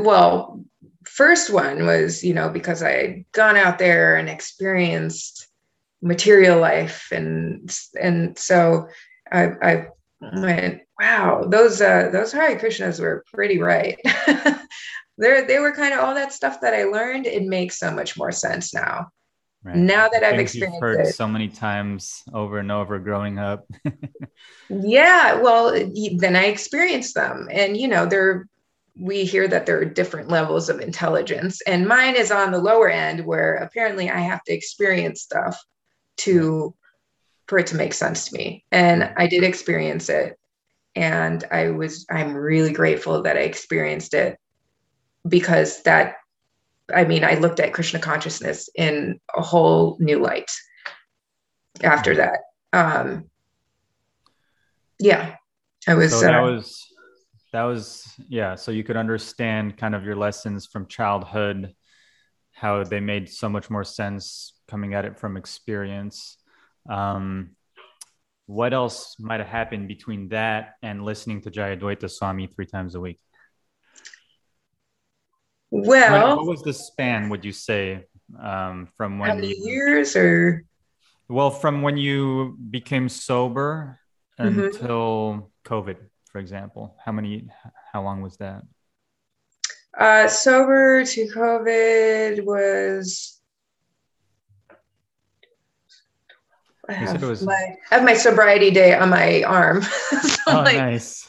[0.00, 0.64] well
[1.06, 5.46] first one was you know because i had gone out there and experienced
[6.02, 8.88] material life and and so
[9.30, 9.86] i i
[10.20, 13.98] went, wow, those uh, those Hare Krishnas were pretty right.
[15.20, 17.26] they they were kind of all that stuff that I learned.
[17.26, 19.08] It makes so much more sense now.
[19.62, 19.76] Right.
[19.76, 23.66] Now that I've experienced heard it so many times over and over growing up.
[24.70, 25.72] yeah, well,
[26.16, 28.48] then I experienced them, and you know, there
[28.98, 32.88] we hear that there are different levels of intelligence, and mine is on the lower
[32.88, 35.62] end, where apparently I have to experience stuff
[36.18, 36.74] to
[37.50, 38.64] for it to make sense to me.
[38.70, 40.38] And I did experience it.
[40.94, 44.38] And I was, I'm really grateful that I experienced it
[45.28, 46.16] because that,
[46.92, 50.50] I mean, I looked at Krishna consciousness in a whole new light
[51.82, 52.40] after that.
[52.72, 53.30] Um,
[54.98, 55.36] yeah,
[55.86, 56.12] I was.
[56.12, 56.86] So that uh, was,
[57.52, 58.54] that was, yeah.
[58.54, 61.74] So you could understand kind of your lessons from childhood,
[62.52, 66.36] how they made so much more sense coming at it from experience
[66.88, 67.50] um,
[68.46, 73.00] what else might have happened between that and listening to Jayadvaita Swami three times a
[73.00, 73.20] week?
[75.70, 77.28] Well, what was the span?
[77.28, 78.06] Would you say
[78.38, 79.30] um, from when?
[79.30, 80.64] How many you, years or?
[81.28, 84.00] Well, from when you became sober
[84.38, 84.60] mm-hmm.
[84.60, 85.96] until COVID,
[86.32, 87.48] for example, how many?
[87.92, 88.62] How long was that?
[89.96, 93.40] Uh, sober to COVID was
[96.90, 97.42] I have, was...
[97.42, 99.82] my, I have my sobriety day on my arm.
[99.82, 101.28] so oh, like, nice.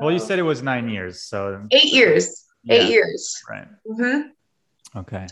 [0.00, 2.45] Well, you said it was nine years, so eight years.
[2.66, 2.74] Yeah.
[2.74, 3.42] Eight years.
[3.48, 3.68] Right.
[3.88, 4.98] Mm-hmm.
[4.98, 5.26] Okay.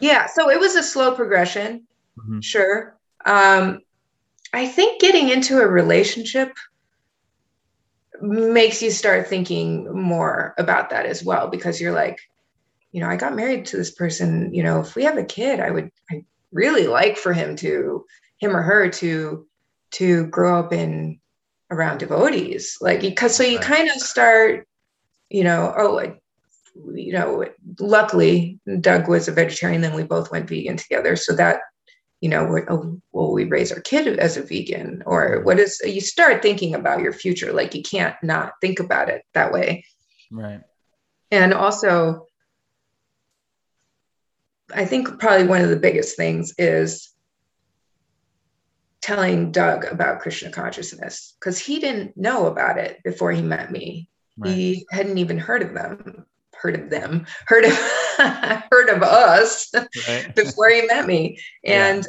[0.00, 0.26] Yeah.
[0.26, 1.86] So it was a slow progression.
[2.18, 2.40] Mm-hmm.
[2.40, 2.96] Sure.
[3.24, 3.80] Um,
[4.52, 6.52] I think getting into a relationship
[8.20, 12.18] makes you start thinking more about that as well because you're like,
[12.90, 14.52] you know, I got married to this person.
[14.52, 18.04] You know, if we have a kid, I would, I really like for him to
[18.38, 19.46] him or her to
[19.92, 21.20] to grow up in
[21.70, 23.66] around devotees like because so you right.
[23.66, 24.66] kind of start
[25.30, 26.14] you know oh
[26.94, 27.44] you know
[27.78, 31.16] luckily doug was a vegetarian then we both went vegan together.
[31.16, 31.60] So that
[32.20, 35.44] you know oh, will we raise our kid as a vegan or mm-hmm.
[35.44, 39.22] what is you start thinking about your future like you can't not think about it
[39.34, 39.84] that way.
[40.30, 40.60] Right.
[41.30, 42.26] And also
[44.74, 47.12] I think probably one of the biggest things is
[49.02, 54.08] telling Doug about Krishna consciousness because he didn't know about it before he met me.
[54.38, 54.54] Right.
[54.54, 56.24] He hadn't even heard of them,
[56.62, 57.72] heard of them, heard of
[58.70, 59.72] heard of us
[60.08, 60.32] right.
[60.36, 61.38] before he met me.
[61.64, 62.06] And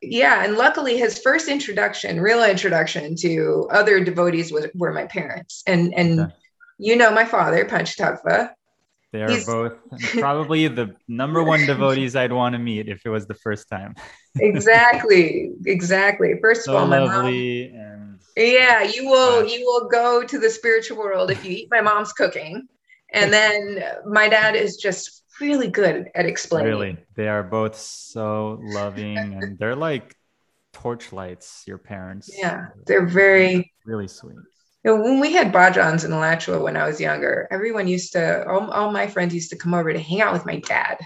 [0.00, 5.62] yeah, and luckily his first introduction, real introduction to other devotees was were my parents.
[5.66, 6.26] And and yeah.
[6.78, 8.50] you know my father, Panchatattva.
[9.12, 9.46] They are He's...
[9.46, 9.74] both
[10.18, 13.94] probably the number one devotees I'd want to meet if it was the first time.
[14.38, 15.52] exactly.
[15.66, 16.34] Exactly.
[16.40, 20.38] First so of all, my lovely mom, and yeah, you will you will go to
[20.38, 22.68] the spiritual world if you eat my mom's cooking.
[23.14, 26.68] And then my dad is just really good at explaining.
[26.68, 30.16] Really, they are both so loving, and they're like
[30.72, 31.62] torchlights.
[31.66, 32.30] Your parents.
[32.36, 34.36] Yeah, they're very really sweet.
[34.84, 38.46] You know, when we had Bhajans in Alachua when I was younger, everyone used to,
[38.46, 40.98] all, all my friends used to come over to hang out with my dad.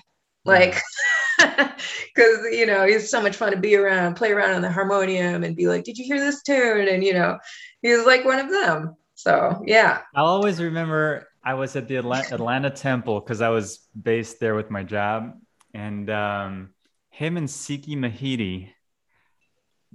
[0.45, 0.81] Like,
[1.39, 5.45] because, you know, he's so much fun to be around, play around on the harmonium
[5.45, 6.89] and be like, did you hear this tune?
[6.89, 7.39] And, you know,
[7.81, 8.97] he was like one of them.
[9.15, 10.01] So, yeah.
[10.13, 14.55] I'll always remember I was at the Atlanta, Atlanta Temple because I was based there
[14.55, 15.32] with my job,
[15.72, 16.74] and um,
[17.09, 18.68] him and Siki Mahidi,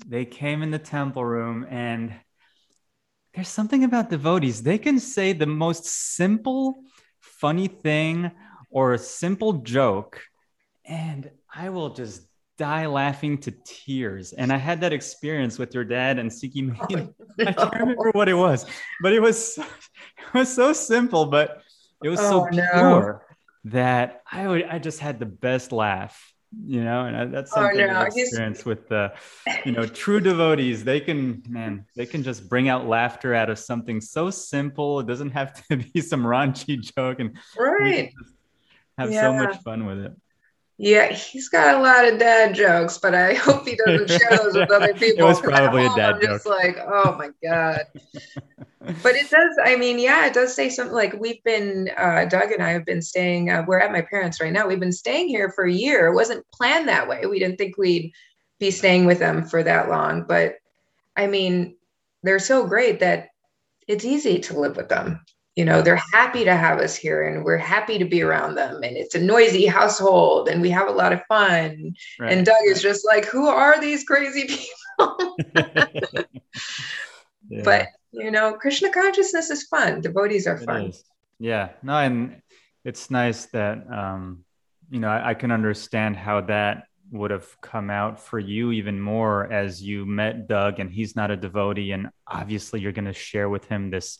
[0.07, 2.11] they came in the temple room, and
[3.35, 4.63] there's something about devotees.
[4.63, 6.85] They can say the most simple,
[7.19, 8.31] funny thing
[8.71, 10.21] or a simple joke,
[10.83, 12.23] and I will just
[12.57, 14.33] die laughing to tears.
[14.33, 16.63] And I had that experience with your dad and Siki.
[16.79, 17.49] Oh, no.
[17.49, 18.65] I can't remember what it was,
[19.01, 21.61] but it was it was so simple, but
[22.03, 23.23] it was oh, so pure
[23.63, 23.71] no.
[23.71, 26.29] that I would I just had the best laugh.
[26.67, 27.93] You know, and uh, that's oh, something oh, no.
[27.93, 29.13] I experience with the,
[29.65, 30.83] you know, true devotees.
[30.83, 34.99] They can, man, they can just bring out laughter out of something so simple.
[34.99, 38.13] It doesn't have to be some raunchy joke, and right,
[38.99, 39.21] have yeah.
[39.21, 40.13] so much fun with it.
[40.78, 44.55] Yeah, he's got a lot of dad jokes, but I hope he doesn't share those
[44.55, 45.26] with other people.
[45.26, 46.30] it was probably a dad I'm joke.
[46.32, 47.82] Just like, oh my god.
[49.03, 49.55] but it does.
[49.63, 50.95] I mean, yeah, it does say something.
[50.95, 53.51] Like we've been, uh, Doug and I have been staying.
[53.51, 54.67] Uh, we're at my parents right now.
[54.67, 56.07] We've been staying here for a year.
[56.07, 57.26] It wasn't planned that way.
[57.28, 58.11] We didn't think we'd
[58.59, 60.24] be staying with them for that long.
[60.24, 60.55] But
[61.15, 61.76] I mean,
[62.24, 63.30] they're so great that
[63.88, 65.21] it's easy to live with them
[65.55, 68.77] you know they're happy to have us here and we're happy to be around them
[68.83, 71.95] and it's a noisy household and we have a lot of fun.
[72.19, 72.33] Right.
[72.33, 74.47] and doug is just like who are these crazy
[74.97, 75.27] people?
[77.49, 77.61] Yeah.
[77.65, 79.99] but you know krishna consciousness is fun.
[80.01, 80.93] Devotees are fun.
[81.39, 81.69] yeah.
[81.83, 82.41] No and
[82.85, 84.45] it's nice that um
[84.89, 88.99] you know I, I can understand how that would have come out for you even
[88.99, 93.13] more as you met doug and he's not a devotee and obviously you're going to
[93.13, 94.19] share with him this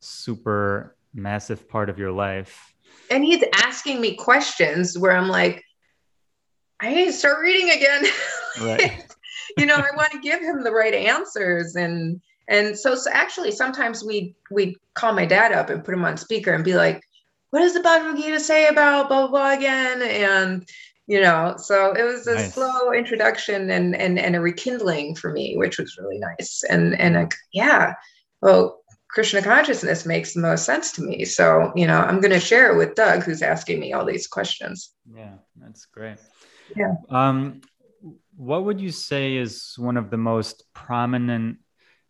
[0.00, 2.74] super massive part of your life.
[3.10, 5.64] And he's asking me questions where I'm like,
[6.80, 8.04] I need to start reading again.
[8.60, 9.04] Right.
[9.58, 11.76] you know, I want to give him the right answers.
[11.76, 16.04] And and so, so actually sometimes we we'd call my dad up and put him
[16.04, 17.02] on speaker and be like,
[17.50, 20.02] what does the Bhagavad Gita say about blah blah blah again?
[20.02, 20.68] And
[21.06, 22.54] you know, so it was a nice.
[22.54, 26.62] slow introduction and and and a rekindling for me, which was really nice.
[26.68, 27.94] And and a, yeah,
[28.42, 28.79] well,
[29.12, 31.24] Krishna consciousness makes the most sense to me.
[31.24, 34.28] So, you know, I'm going to share it with Doug, who's asking me all these
[34.28, 34.94] questions.
[35.12, 36.18] Yeah, that's great.
[36.76, 36.94] Yeah.
[37.08, 37.60] Um,
[38.36, 41.58] what would you say is one of the most prominent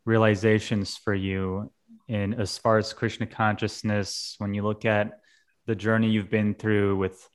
[0.04, 1.72] realizations for you
[2.08, 5.20] in as far as Krishna consciousness when you look at
[5.66, 7.26] the journey you've been through with,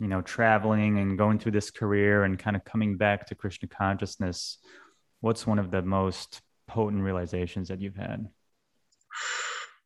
[0.00, 3.68] you know, traveling and going through this career and kind of coming back to Krishna
[3.68, 4.58] consciousness?
[5.20, 8.26] What's one of the most potent realizations that you've had?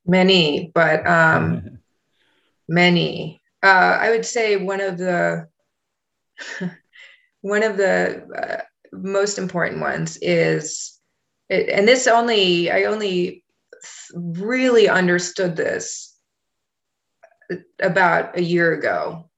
[0.06, 1.78] Many, but um,
[2.68, 3.40] many.
[3.62, 5.48] Uh, I would say one of the
[7.40, 8.62] one of the uh,
[8.92, 10.98] most important ones is,
[11.48, 13.44] it, and this only I only
[14.12, 16.16] really understood this
[17.80, 19.28] about a year ago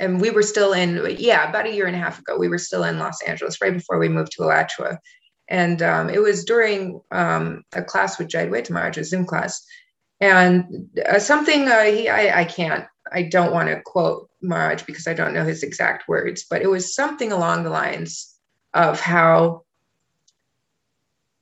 [0.00, 2.58] and we were still in yeah about a year and a half ago we were
[2.58, 4.98] still in los angeles right before we moved to alachua
[5.50, 9.66] and um, it was during um, a class with Jayadvaita Maharaj, a Zoom class.
[10.20, 15.08] And uh, something uh, he, I, I can't, I don't want to quote Maharaj because
[15.08, 18.36] I don't know his exact words, but it was something along the lines
[18.74, 19.64] of how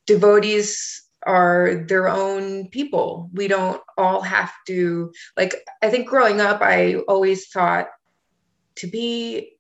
[0.07, 3.29] devotees are their own people.
[3.35, 7.89] We don't all have to, like, I think growing up, I always thought
[8.77, 9.59] to be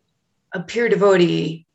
[0.55, 1.66] a pure devotee,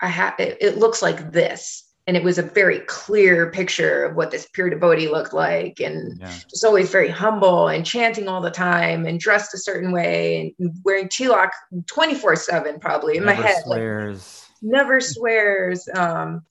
[0.00, 4.16] I have it, it looks like this and it was a very clear picture of
[4.16, 6.36] what this pure devotee looked like and yeah.
[6.50, 10.72] just always very humble and chanting all the time and dressed a certain way and
[10.84, 11.50] wearing tilak
[11.86, 14.48] 24 7 probably in never my head swears.
[14.60, 16.42] Like, never swears um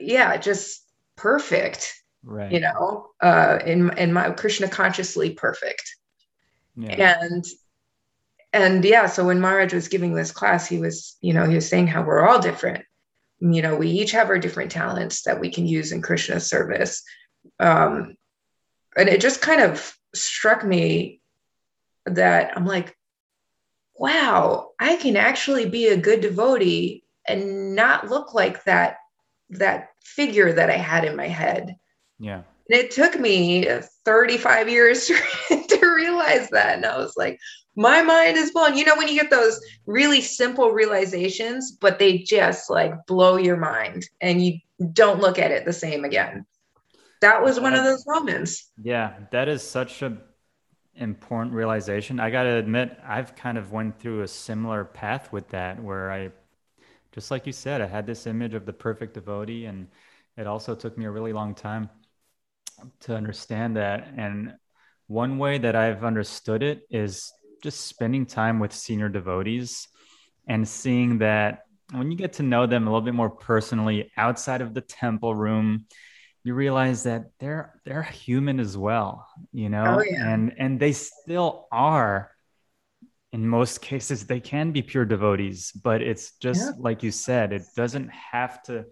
[0.00, 0.84] yeah just
[1.14, 1.94] perfect
[2.24, 5.94] right you know uh in in my krishna consciously perfect
[6.74, 7.16] yeah.
[7.20, 7.44] and
[8.52, 11.68] and yeah so when maharaj was giving this class he was you know he was
[11.68, 12.84] saying how we're all different
[13.40, 17.02] you know we each have our different talents that we can use in krishna service.
[17.58, 18.16] Um,
[18.96, 21.20] and it just kind of struck me
[22.06, 22.96] that i'm like
[23.94, 28.96] wow i can actually be a good devotee and not look like that
[29.50, 31.76] that figure that i had in my head.
[32.18, 32.42] Yeah.
[32.68, 33.66] And it took me
[34.04, 35.06] 35 years
[35.48, 37.38] to, to realize that and i was like
[37.76, 38.76] my mind is blown.
[38.76, 43.56] You know, when you get those really simple realizations, but they just like blow your
[43.56, 44.58] mind and you
[44.92, 46.44] don't look at it the same again.
[47.20, 48.70] That was one of those moments.
[48.82, 50.16] Yeah, that is such a
[50.94, 52.18] important realization.
[52.18, 56.10] I got to admit, I've kind of went through a similar path with that where
[56.10, 56.30] I
[57.12, 59.88] just like you said, I had this image of the perfect devotee and
[60.36, 61.88] it also took me a really long time
[63.00, 64.54] to understand that and
[65.10, 67.32] one way that I've understood it is
[67.64, 69.88] just spending time with senior devotees
[70.46, 74.60] and seeing that when you get to know them a little bit more personally outside
[74.60, 75.86] of the temple room
[76.44, 80.32] you realize that they're they're human as well you know oh, yeah.
[80.32, 82.30] and and they still are
[83.32, 86.72] in most cases they can be pure devotees but it's just yeah.
[86.78, 88.84] like you said it doesn't have to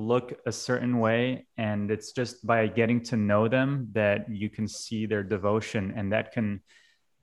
[0.00, 4.66] look a certain way and it's just by getting to know them that you can
[4.66, 6.60] see their devotion and that can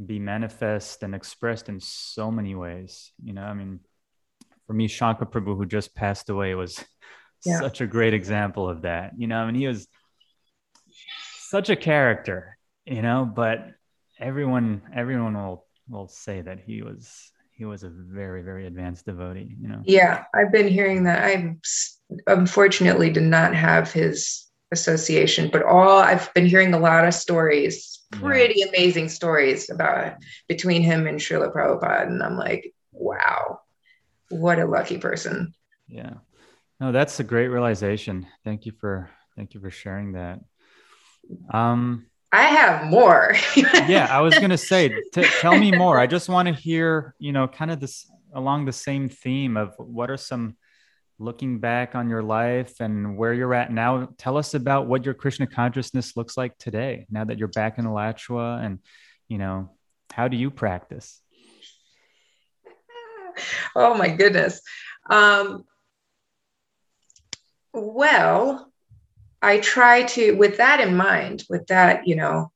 [0.06, 3.12] be manifest and expressed in so many ways.
[3.24, 3.80] You know, I mean,
[4.68, 6.84] for me, Shankar Prabhu, who just passed away, was
[7.46, 7.60] yeah.
[7.60, 9.14] such a great example of that.
[9.18, 9.88] You know, I mean, he was
[11.40, 13.66] such a character, you know, but
[14.20, 19.56] everyone everyone will will say that he was he was a very very advanced devotee
[19.60, 21.56] you know yeah i've been hearing that i
[22.28, 27.98] unfortunately did not have his association but all i've been hearing a lot of stories
[28.12, 28.68] pretty yeah.
[28.68, 30.14] amazing stories about
[30.48, 32.08] between him and Srila Prabhupada.
[32.08, 33.62] And I'm like, wow,
[34.30, 35.54] what a lucky person.
[35.88, 36.14] Yeah.
[36.80, 38.28] No, that's a great realization.
[38.44, 40.40] Thank you for thank you for sharing that.
[41.52, 43.34] Um I have more.
[43.88, 46.00] yeah, I was going to say t- tell me more.
[46.00, 49.74] I just want to hear, you know, kind of this along the same theme of
[49.78, 50.58] what are some
[51.20, 55.14] looking back on your life and where you're at now, tell us about what your
[55.14, 58.80] Krishna consciousness looks like today, now that you're back in Alachua and,
[59.28, 59.72] you know,
[60.12, 61.22] how do you practice?
[63.76, 64.62] Oh my goodness.
[65.12, 65.64] Um,
[67.72, 68.72] well,
[69.42, 72.52] I try to, with that in mind, with that, you know,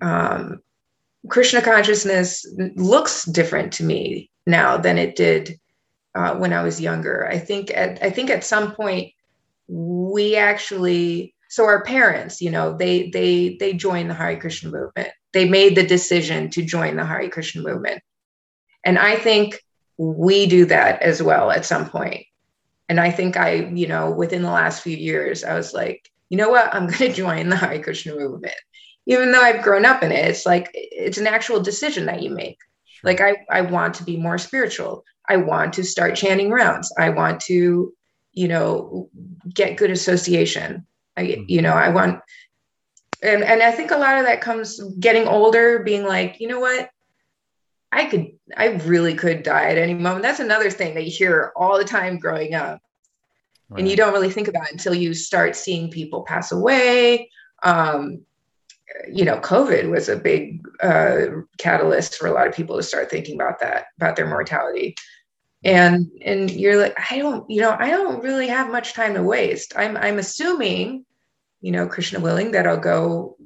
[0.00, 0.62] um,
[1.28, 2.46] Krishna consciousness
[2.76, 5.58] looks different to me now than it did
[6.14, 7.26] uh, when I was younger.
[7.26, 9.12] I think at I think at some point
[9.68, 15.10] we actually so our parents, you know, they they they joined the Hare Krishna movement.
[15.32, 18.02] They made the decision to join the Hare Krishna movement,
[18.84, 19.62] and I think
[19.96, 22.26] we do that as well at some point.
[22.88, 26.36] And I think I, you know, within the last few years, I was like, you
[26.36, 28.54] know what, I'm going to join the Hare Krishna movement.
[29.06, 32.30] Even though I've grown up in it, it's like it's an actual decision that you
[32.30, 32.58] make.
[33.02, 35.04] Like I, I want to be more spiritual.
[35.28, 36.92] I want to start chanting rounds.
[36.98, 37.92] I want to,
[38.32, 39.08] you know,
[39.52, 40.86] get good association.
[41.16, 41.42] I, mm-hmm.
[41.48, 42.20] you know, I want,
[43.22, 46.60] and, and I think a lot of that comes getting older, being like, you know
[46.60, 46.90] what,
[47.92, 50.22] I could, I really could die at any moment.
[50.22, 52.80] That's another thing that you hear all the time growing up.
[53.68, 53.80] Right.
[53.80, 57.30] And you don't really think about until you start seeing people pass away.
[57.62, 58.22] Um,
[59.10, 61.26] you know, COVID was a big uh,
[61.58, 64.94] catalyst for a lot of people to start thinking about that, about their mortality.
[65.64, 69.22] And and you're like, I don't, you know, I don't really have much time to
[69.22, 69.74] waste.
[69.76, 71.06] I'm I'm assuming,
[71.60, 73.36] you know, Krishna willing, that I'll go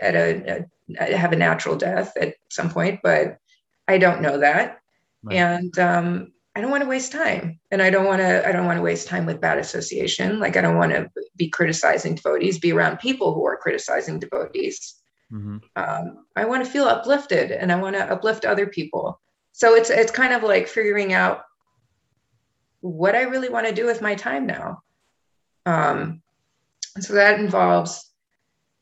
[0.00, 0.64] at a,
[0.98, 3.38] a have a natural death at some point, but
[3.86, 4.80] I don't know that.
[5.22, 5.36] Right.
[5.36, 8.46] And um, I don't want to waste time, and I don't want to.
[8.46, 10.38] I don't want to waste time with bad association.
[10.38, 14.94] Like I don't want to be criticizing devotees, be around people who are criticizing devotees.
[15.32, 15.58] Mm-hmm.
[15.74, 19.20] Um, I want to feel uplifted, and I want to uplift other people.
[19.52, 21.42] So it's it's kind of like figuring out
[22.80, 24.82] what I really want to do with my time now.
[25.66, 26.22] Um,
[27.00, 28.08] so that involves,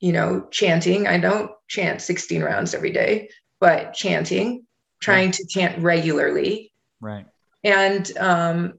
[0.00, 1.06] you know, chanting.
[1.06, 3.30] I don't chant 16 rounds every day,
[3.60, 4.66] but chanting,
[5.02, 5.34] trying right.
[5.34, 6.72] to chant regularly.
[7.00, 7.26] Right
[7.64, 8.74] and um,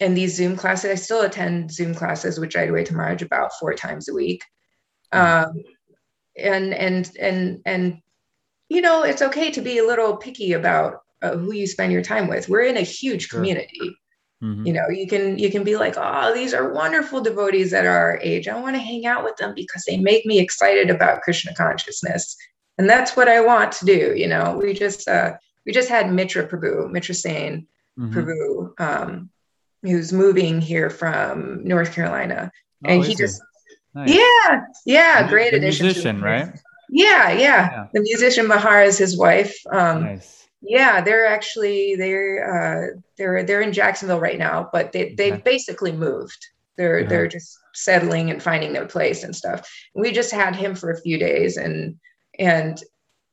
[0.00, 3.52] and these Zoom classes, I still attend Zoom classes, which I do to Maharaj about
[3.58, 4.42] four times a week.
[5.12, 5.48] Mm-hmm.
[5.48, 5.62] Um,
[6.36, 7.98] and and and and
[8.68, 12.02] you know, it's okay to be a little picky about uh, who you spend your
[12.02, 12.48] time with.
[12.48, 13.38] We're in a huge sure.
[13.38, 13.96] community.
[14.42, 14.66] Mm-hmm.
[14.66, 18.18] You know, you can you can be like, oh, these are wonderful devotees at our
[18.22, 18.48] age.
[18.48, 22.36] I want to hang out with them because they make me excited about Krishna consciousness,
[22.78, 24.14] and that's what I want to do.
[24.16, 25.34] You know, we just uh,
[25.66, 27.66] we just had Mitra Prabhu, Mitra Sane,
[27.98, 28.18] mm-hmm.
[28.18, 29.30] Prabhu, um,
[29.82, 32.50] who's moving here from North Carolina,
[32.84, 33.40] oh, and he just
[33.94, 34.10] nice.
[34.10, 35.86] yeah yeah great addition.
[35.86, 36.52] Musician, right?
[36.90, 39.56] Yeah, yeah, yeah, The musician Bahar is his wife.
[39.72, 40.46] Um, nice.
[40.60, 45.42] Yeah, they're actually they're uh, they're they're in Jacksonville right now, but they they've okay.
[45.44, 46.46] basically moved.
[46.76, 47.08] They're uh-huh.
[47.08, 49.68] they're just settling and finding their place and stuff.
[49.94, 51.96] we just had him for a few days, and
[52.38, 52.80] and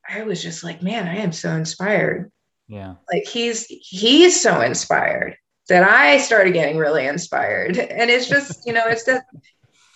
[0.08, 2.30] I was just like, man, I am so inspired.
[2.68, 5.36] Yeah, like he's he's so inspired
[5.68, 9.24] that I started getting really inspired, and it's just you know it's just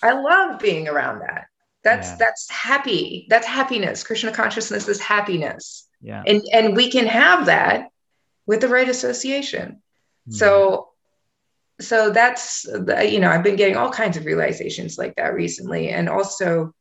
[0.03, 1.47] I love being around that.
[1.85, 2.17] That's yeah.
[2.19, 3.27] that's happy.
[3.29, 4.05] That's happiness.
[4.05, 5.89] Krishna consciousness is happiness.
[6.01, 6.23] Yeah.
[6.27, 7.89] And and we can have that
[8.47, 9.83] with the right association.
[10.29, 10.35] Mm.
[10.35, 10.89] So
[11.81, 16.09] so that's you know I've been getting all kinds of realizations like that recently, and
[16.09, 16.75] also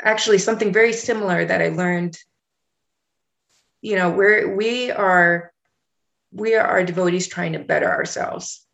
[0.00, 2.18] actually something very similar that I learned.
[3.80, 5.52] You know, we're we are
[6.32, 8.66] we are devotees trying to better ourselves,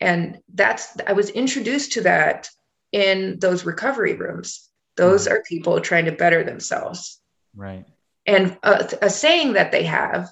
[0.00, 2.48] and that's I was introduced to that
[2.92, 5.34] in those recovery rooms those mm-hmm.
[5.34, 7.20] are people trying to better themselves.
[7.54, 7.86] Right.
[8.26, 10.30] And a, a saying that they have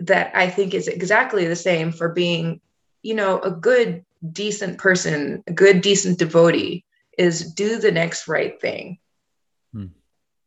[0.00, 2.60] that I think is exactly the same for being,
[3.02, 6.84] you know, a good, decent person, a good, decent devotee
[7.18, 8.98] is do the next right thing.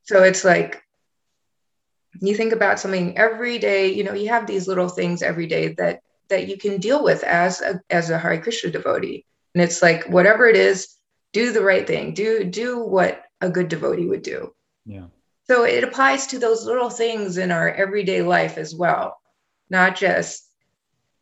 [0.06, 0.84] So it's like,
[2.22, 5.74] you think about something every day, you know, you have these little things every day
[5.74, 9.26] that that you can deal with as a as a Hare Krishna devotee.
[9.54, 10.96] And it's like whatever it is,
[11.34, 12.14] do the right thing.
[12.14, 14.54] Do do what a good devotee would do.
[14.86, 15.08] Yeah.
[15.48, 19.20] So it applies to those little things in our everyday life as well,
[19.70, 20.46] not just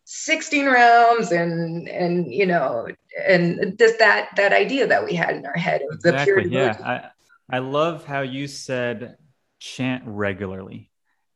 [0.06, 2.88] 16 rounds and and you know
[3.26, 6.44] and just that that idea that we had in our head of exactly.
[6.44, 6.52] the pure.
[6.52, 7.10] Yeah, I
[7.52, 9.18] I love how you said
[9.60, 10.92] chant regularly.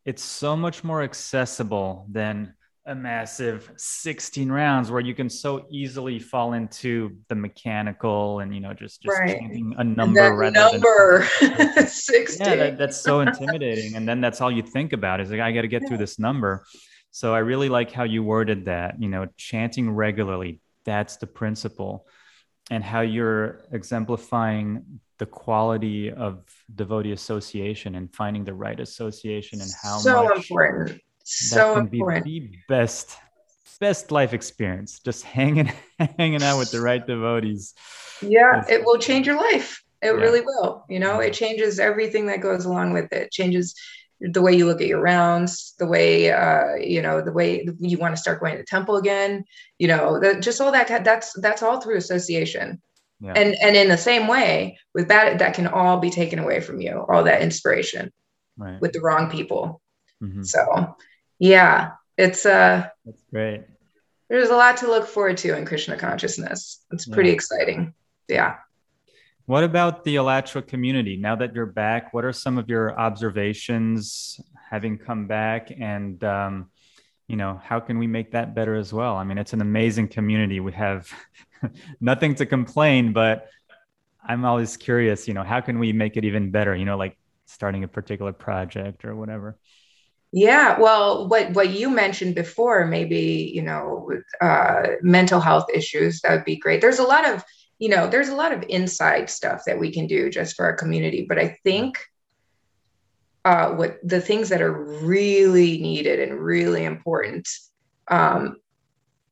[0.05, 2.53] It's so much more accessible than
[2.87, 8.61] a massive 16 rounds where you can so easily fall into the mechanical and you
[8.61, 9.37] know just just right.
[9.37, 14.21] changing a number that rather number than 16 yeah that, that's so intimidating and then
[14.21, 15.89] that's all you think about is like i got to get yeah.
[15.89, 16.65] through this number
[17.11, 22.07] so i really like how you worded that you know chanting regularly that's the principle
[22.71, 26.43] and how you're exemplifying the quality of
[26.75, 31.01] devotee association and finding the right association and how so much important.
[31.23, 32.25] so that can important.
[32.25, 33.17] be the best
[33.79, 35.71] best life experience just hanging
[36.17, 37.73] hanging out with the right devotees.
[38.21, 39.83] Yeah it will change your life.
[40.01, 40.11] It yeah.
[40.11, 41.19] really will you know?
[41.19, 43.23] It changes everything that goes along with it.
[43.23, 43.75] it changes
[44.19, 47.97] the way you look at your rounds the way uh, you know the way you
[47.97, 49.45] want to start going to the temple again
[49.77, 52.81] you know the, just all that that's that's all through association
[53.19, 53.33] yeah.
[53.35, 56.79] and and in the same way with that that can all be taken away from
[56.81, 58.11] you all that inspiration
[58.57, 58.79] right.
[58.81, 59.81] with the wrong people
[60.21, 60.43] mm-hmm.
[60.43, 60.95] so
[61.39, 63.63] yeah, it's uh that's great.
[64.29, 66.83] There's a lot to look forward to in Krishna consciousness.
[66.91, 67.35] It's pretty yeah.
[67.35, 67.93] exciting.
[68.27, 68.55] Yeah.
[69.45, 71.15] What about the Alachua community?
[71.15, 75.71] Now that you're back, what are some of your observations having come back?
[75.79, 76.69] And, um,
[77.29, 79.15] you know, how can we make that better as well?
[79.15, 80.59] I mean, it's an amazing community.
[80.59, 81.09] We have
[82.01, 83.47] nothing to complain, but
[84.27, 86.75] I'm always curious, you know, how can we make it even better?
[86.75, 89.57] You know, like starting a particular project or whatever.
[90.33, 94.11] Yeah, well, what what you mentioned before, maybe you know,
[94.41, 96.19] uh, mental health issues.
[96.21, 96.81] That would be great.
[96.81, 97.43] There's a lot of
[97.79, 100.75] you know, there's a lot of inside stuff that we can do just for our
[100.75, 101.25] community.
[101.27, 101.97] But I think
[103.45, 107.47] uh, what the things that are really needed and really important
[108.09, 108.57] um,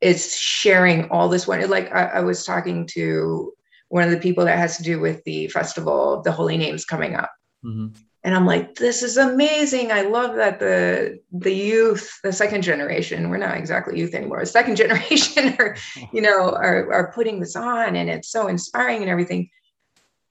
[0.06, 1.68] is sharing all this one.
[1.68, 3.54] Like I, I was talking to
[3.90, 7.16] one of the people that has to do with the festival, the Holy Names coming
[7.16, 7.32] up.
[7.66, 7.88] Mm-hmm.
[8.24, 9.92] And i'm like this is amazing.
[9.92, 14.48] I love that the the youth the second generation we're not exactly youth anymore the
[14.48, 15.76] second generation are
[16.12, 19.50] you know are, are putting this on and it's so inspiring and everything.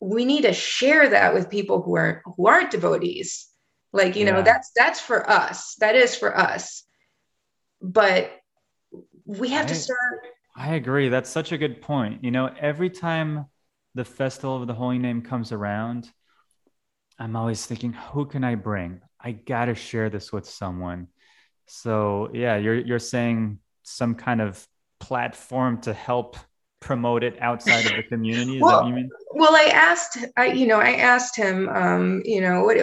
[0.01, 3.47] We need to share that with people who are who aren't devotees.
[3.93, 5.77] Like you know that's that's for us.
[5.77, 6.83] That is for us.
[7.81, 8.33] But
[9.27, 10.27] we have I, to start
[10.57, 13.47] i agree that's such a good point you know every time
[13.95, 16.11] the festival of the holy name comes around
[17.19, 19.01] I'm always thinking, who can I bring?
[19.21, 21.09] I gotta share this with someone.
[21.67, 24.67] So yeah, you're you're saying some kind of
[25.01, 26.37] platform to help
[26.85, 28.57] promote it outside of the community.
[28.57, 29.11] Is well, that what you mean?
[29.33, 32.77] Well, I asked, I you know, I asked him, um, you know, what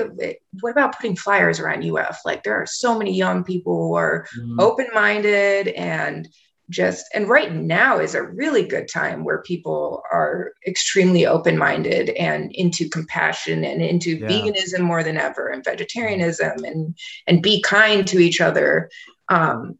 [0.59, 2.19] what about putting flyers around UF?
[2.25, 4.59] Like there are so many young people who are mm-hmm.
[4.59, 6.27] open minded and
[6.69, 12.51] just and right now is a really good time where people are extremely open-minded and
[12.53, 14.27] into compassion and into yeah.
[14.27, 16.97] veganism more than ever and vegetarianism and
[17.27, 18.89] and be kind to each other
[19.27, 19.77] um,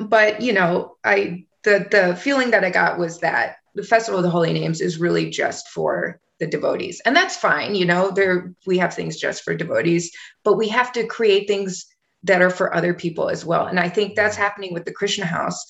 [0.00, 4.24] but you know i the the feeling that I got was that the Festival of
[4.24, 7.74] the Holy Names is really just for the devotees, and that's fine.
[7.74, 10.10] You know, there we have things just for devotees,
[10.44, 11.86] but we have to create things
[12.24, 13.66] that are for other people as well.
[13.66, 15.64] And I think that's happening with the Krishna House,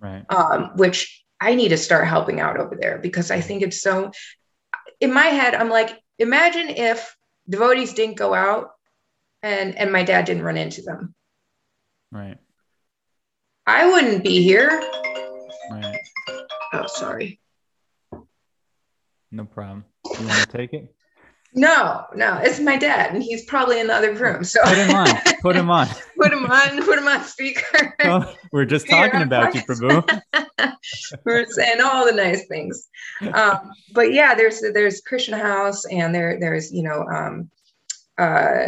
[0.00, 0.24] right?
[0.30, 4.12] Um, which I need to start helping out over there because I think it's so.
[5.00, 7.16] In my head, I'm like, imagine if
[7.48, 8.70] devotees didn't go out
[9.42, 11.14] and and my dad didn't run into them.
[12.10, 12.38] Right.
[13.66, 14.82] I wouldn't be here.
[16.72, 17.40] Oh, sorry.
[19.30, 19.84] No problem.
[20.18, 20.94] You want to take it?
[21.54, 24.42] No, no, it's my dad, and he's probably in the other room.
[24.42, 25.06] So put him on.
[25.42, 25.86] Put him on.
[26.18, 26.82] put him on.
[26.82, 27.94] Put him on speaker.
[28.04, 30.20] Oh, we're just talking about you, Prabhu.
[31.24, 32.88] we're saying all the nice things.
[33.32, 37.50] Um, but yeah, there's there's Krishna House, and there there's you know um,
[38.18, 38.66] uh,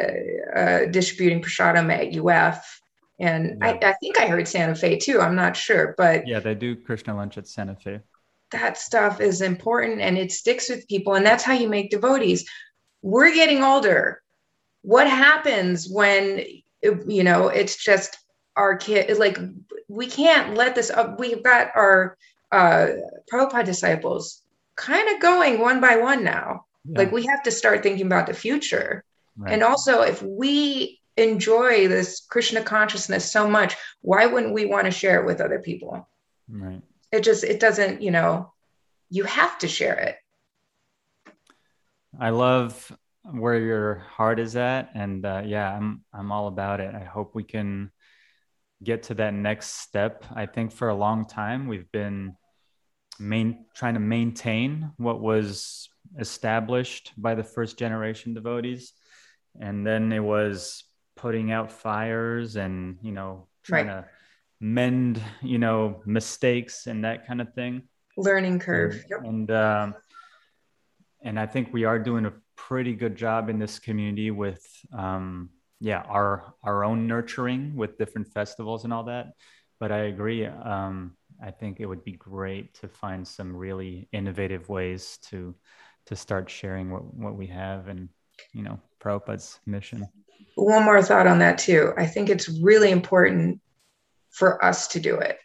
[0.55, 2.81] uh, distributing prasadam at UF,
[3.25, 3.79] and yeah.
[3.83, 5.21] I, I think I heard Santa Fe too.
[5.21, 8.01] I'm not sure, but yeah, they do Krishna lunch at Santa Fe
[8.51, 12.49] that stuff is important and it sticks with people and that's how you make devotees
[13.05, 14.23] we're getting older.
[14.81, 16.43] What happens when,
[16.83, 18.17] you know, it's just
[18.57, 19.39] our kid, like,
[19.89, 21.21] we can't let this up.
[21.21, 22.17] We've got our
[22.51, 22.89] uh,
[23.31, 24.43] Prabhupada disciples
[24.77, 26.65] kind of going one by one now.
[26.87, 26.99] Yeah.
[26.99, 29.05] Like, we have to start thinking about the future.
[29.37, 29.53] Right.
[29.53, 34.91] And also, if we enjoy this Krishna consciousness so much, why wouldn't we want to
[34.91, 36.09] share it with other people?
[36.49, 36.83] Right.
[37.13, 38.53] It just, it doesn't, you know,
[39.11, 40.17] you have to share it.
[42.19, 42.91] I love
[43.31, 46.95] where your heart is at, and uh, yeah, I'm I'm all about it.
[46.95, 47.91] I hope we can
[48.83, 50.25] get to that next step.
[50.35, 52.37] I think for a long time we've been
[53.19, 55.89] main trying to maintain what was
[56.19, 58.93] established by the first generation devotees,
[59.59, 60.85] and then it was
[61.17, 64.03] putting out fires and you know trying right.
[64.03, 64.09] to
[64.61, 67.83] mend you know mistakes and that kind of thing
[68.17, 69.21] learning curve and, yep.
[69.25, 69.95] and um,
[71.25, 75.51] and I think we are doing a pretty good job in this community with, um,
[75.81, 79.33] yeah, our our own nurturing with different festivals and all that.
[79.81, 80.47] But I agree.
[80.47, 85.55] Um, I think it would be great to find some really innovative ways to
[86.07, 88.09] to start sharing what what we have and
[88.53, 90.09] you know Prabhupada's mission.
[90.57, 91.93] One more thought on that too.
[91.97, 93.61] I think it's really important
[94.31, 95.39] for us to do it.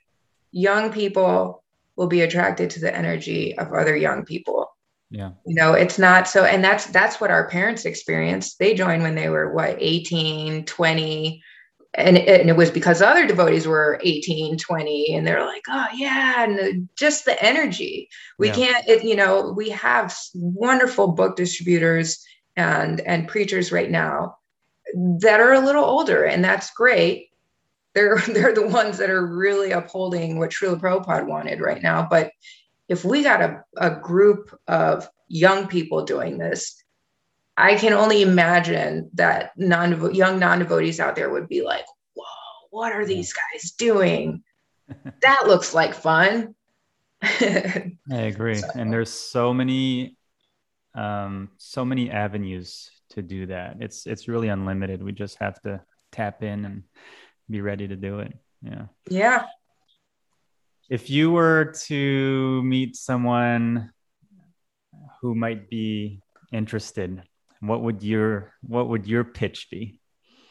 [0.51, 1.63] Young people
[1.95, 4.69] will be attracted to the energy of other young people
[5.11, 9.01] yeah you know it's not so and that's that's what our parents experienced they joined
[9.01, 11.43] when they were what 18 20
[11.95, 15.87] and it, and it was because other devotees were 18 20 and they're like oh
[15.95, 18.07] yeah and just the energy
[18.37, 18.55] we yeah.
[18.55, 22.23] can't it, you know we have wonderful book distributors
[22.59, 24.37] and and preachers right now
[25.19, 27.29] that are a little older and that's great
[27.93, 32.31] they're they're the ones that are really upholding what Srila Prabhupada wanted right now but
[32.89, 36.83] if we got a, a group of young people doing this,
[37.55, 42.25] I can only imagine that non young non devotees out there would be like, "Whoa,
[42.71, 44.43] what are these guys doing?
[45.21, 46.55] that looks like fun."
[47.21, 48.67] I agree, so.
[48.75, 50.15] and there's so many,
[50.95, 53.77] um, so many avenues to do that.
[53.79, 55.03] It's it's really unlimited.
[55.03, 56.83] We just have to tap in and
[57.49, 58.33] be ready to do it.
[58.61, 58.85] Yeah.
[59.09, 59.45] Yeah
[60.89, 63.91] if you were to meet someone
[65.21, 66.19] who might be
[66.51, 67.21] interested
[67.61, 69.99] what would your what would your pitch be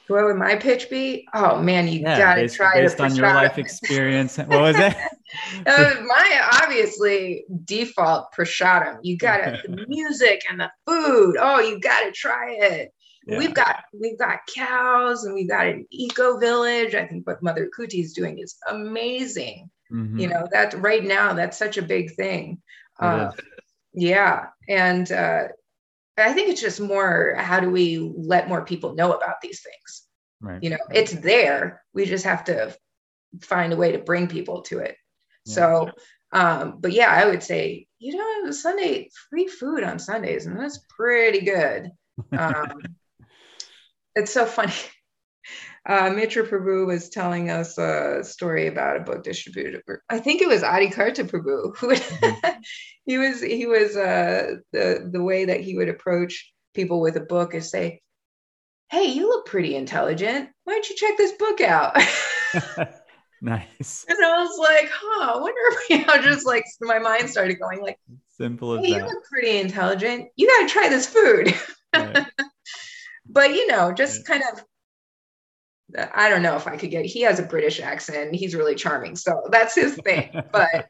[0.08, 3.26] what would my pitch be oh man you yeah, gotta based, try based on your
[3.26, 4.96] life experience what was it
[5.66, 12.10] uh, my obviously default prasadam you gotta the music and the food oh you gotta
[12.12, 12.92] try it
[13.26, 13.38] yeah.
[13.38, 17.68] we've got we've got cows and we've got an eco village i think what mother
[17.76, 20.18] kuti is doing is amazing Mm-hmm.
[20.18, 22.60] You know, that right now, that's such a big thing.
[23.00, 23.30] Uh,
[23.92, 24.46] yeah.
[24.68, 25.48] And uh,
[26.18, 30.04] I think it's just more how do we let more people know about these things?
[30.40, 30.62] Right.
[30.62, 31.82] You know, it's there.
[31.94, 32.76] We just have to
[33.40, 34.96] find a way to bring people to it.
[35.46, 35.54] Yeah.
[35.54, 35.90] So,
[36.32, 40.80] um, but yeah, I would say, you know, Sunday free food on Sundays, and that's
[40.88, 41.90] pretty good.
[42.36, 42.82] Um,
[44.16, 44.72] it's so funny
[45.88, 50.04] uh, Mitra Prabhu was telling us a story about a book distributor.
[50.10, 51.74] I think it was Adi Karta Prabhu.
[51.78, 52.60] Who mm-hmm.
[53.06, 57.20] he was he was uh, the the way that he would approach people with a
[57.20, 58.02] book is say,
[58.90, 60.50] "Hey, you look pretty intelligent.
[60.64, 61.94] Why don't you check this book out?"
[63.40, 64.04] nice.
[64.10, 67.58] And I was like, "Huh, I wonder if you know." Just like my mind started
[67.58, 67.98] going like,
[68.36, 70.28] "Simple as hey, that." You look pretty intelligent.
[70.36, 71.54] You got to try this food.
[71.94, 72.26] Right.
[73.26, 74.62] but you know, just kind of
[75.96, 77.06] I don't know if I could get.
[77.06, 78.34] He has a British accent.
[78.34, 80.30] He's really charming, so that's his thing.
[80.52, 80.88] but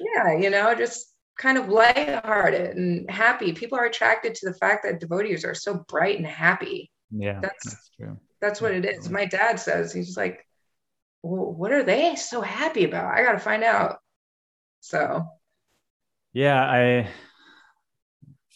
[0.00, 3.52] yeah, you know, just kind of lighthearted and happy.
[3.52, 6.90] People are attracted to the fact that devotees are so bright and happy.
[7.10, 8.18] Yeah, that's, that's true.
[8.40, 9.08] That's what it is.
[9.08, 10.44] My dad says he's like,
[11.22, 13.14] well, "What are they so happy about?
[13.14, 13.98] I got to find out."
[14.80, 15.24] So,
[16.32, 17.08] yeah, I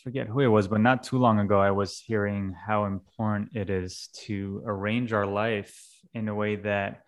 [0.03, 3.71] forget who it was, but not too long ago, I was hearing how important it
[3.71, 5.77] is to arrange our life
[6.15, 7.03] in a way that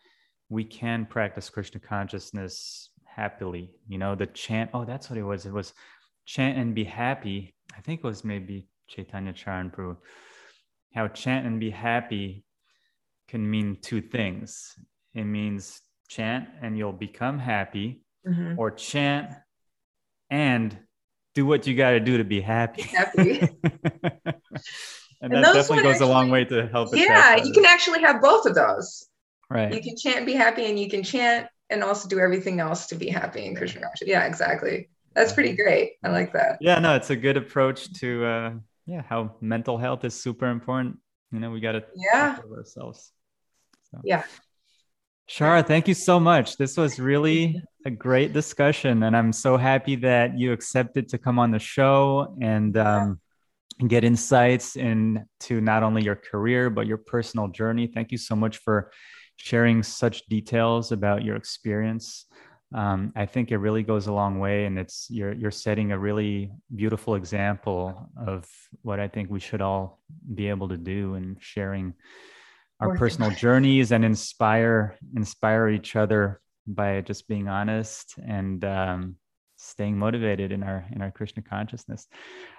[0.49, 3.71] we can practice Krishna consciousness happily.
[3.89, 5.47] You know, the chant, oh, that's what it was.
[5.47, 5.73] It was
[6.27, 7.55] chant and be happy.
[7.77, 9.97] I think it was maybe Chaitanya Charan Prabhu.
[10.95, 12.45] How chant and be happy
[13.29, 14.75] can mean two things.
[15.15, 18.59] It means chant and you'll become happy, mm-hmm.
[18.59, 19.31] or chant
[20.31, 20.77] and
[21.35, 22.83] do what you got to do to be happy.
[22.83, 23.41] Happy.
[25.21, 26.91] and, and that definitely goes actually, a long way to help.
[26.93, 29.07] Yeah, you can actually have both of those.
[29.49, 29.73] Right.
[29.73, 32.95] You can chant, be happy, and you can chant and also do everything else to
[32.97, 34.11] be happy in Krishna consciousness.
[34.11, 34.89] Yeah, exactly.
[35.15, 35.93] That's pretty great.
[36.05, 36.59] I like that.
[36.61, 38.53] Yeah, no, it's a good approach to uh
[38.87, 40.99] yeah, how mental health is super important.
[41.33, 43.13] You know, we got to yeah ourselves.
[43.91, 44.01] So.
[44.05, 44.25] Yeah.
[45.29, 46.57] Shara, thank you so much.
[46.57, 51.39] This was really a great discussion, and I'm so happy that you accepted to come
[51.39, 53.21] on the show and um,
[53.87, 57.87] get insights into not only your career but your personal journey.
[57.87, 58.91] Thank you so much for
[59.37, 62.27] sharing such details about your experience.
[62.75, 65.99] Um, I think it really goes a long way, and it's you're you're setting a
[65.99, 68.47] really beautiful example of
[68.83, 70.01] what I think we should all
[70.35, 71.95] be able to do in sharing
[72.79, 76.41] our personal journeys and inspire inspire each other
[76.75, 79.17] by just being honest and um,
[79.57, 82.07] staying motivated in our in our Krishna consciousness.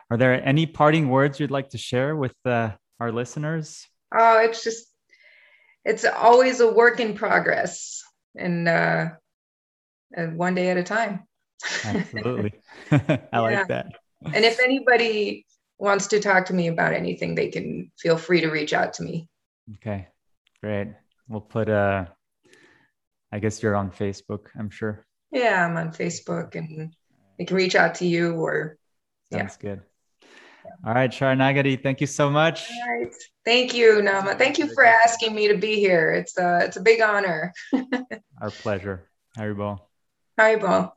[0.09, 3.87] Are there any parting words you'd like to share with uh, our listeners?
[4.13, 4.87] Oh, it's just
[5.85, 8.03] it's always a work in progress,
[8.37, 9.09] and uh,
[10.15, 11.23] and one day at a time.
[11.83, 12.53] Absolutely,
[12.91, 13.39] I yeah.
[13.39, 13.87] like that.
[14.33, 15.45] And if anybody
[15.79, 19.03] wants to talk to me about anything, they can feel free to reach out to
[19.03, 19.27] me.
[19.75, 20.07] Okay,
[20.61, 20.89] great.
[21.27, 22.05] We'll put uh
[23.31, 25.05] I guess you're on Facebook, I'm sure.
[25.31, 26.93] Yeah, I'm on Facebook and
[27.37, 28.77] they can reach out to you or
[29.31, 29.69] Sounds yeah.
[29.69, 29.81] good.
[30.85, 32.69] All right, Sharanagati, thank you so much.
[32.69, 33.13] All right.
[33.45, 34.35] Thank you, Nama.
[34.35, 36.11] Thank you for asking me to be here.
[36.11, 37.53] It's a, it's a big honor.
[38.41, 39.09] Our pleasure.
[39.37, 39.79] Haribol.
[40.39, 40.91] Haribol.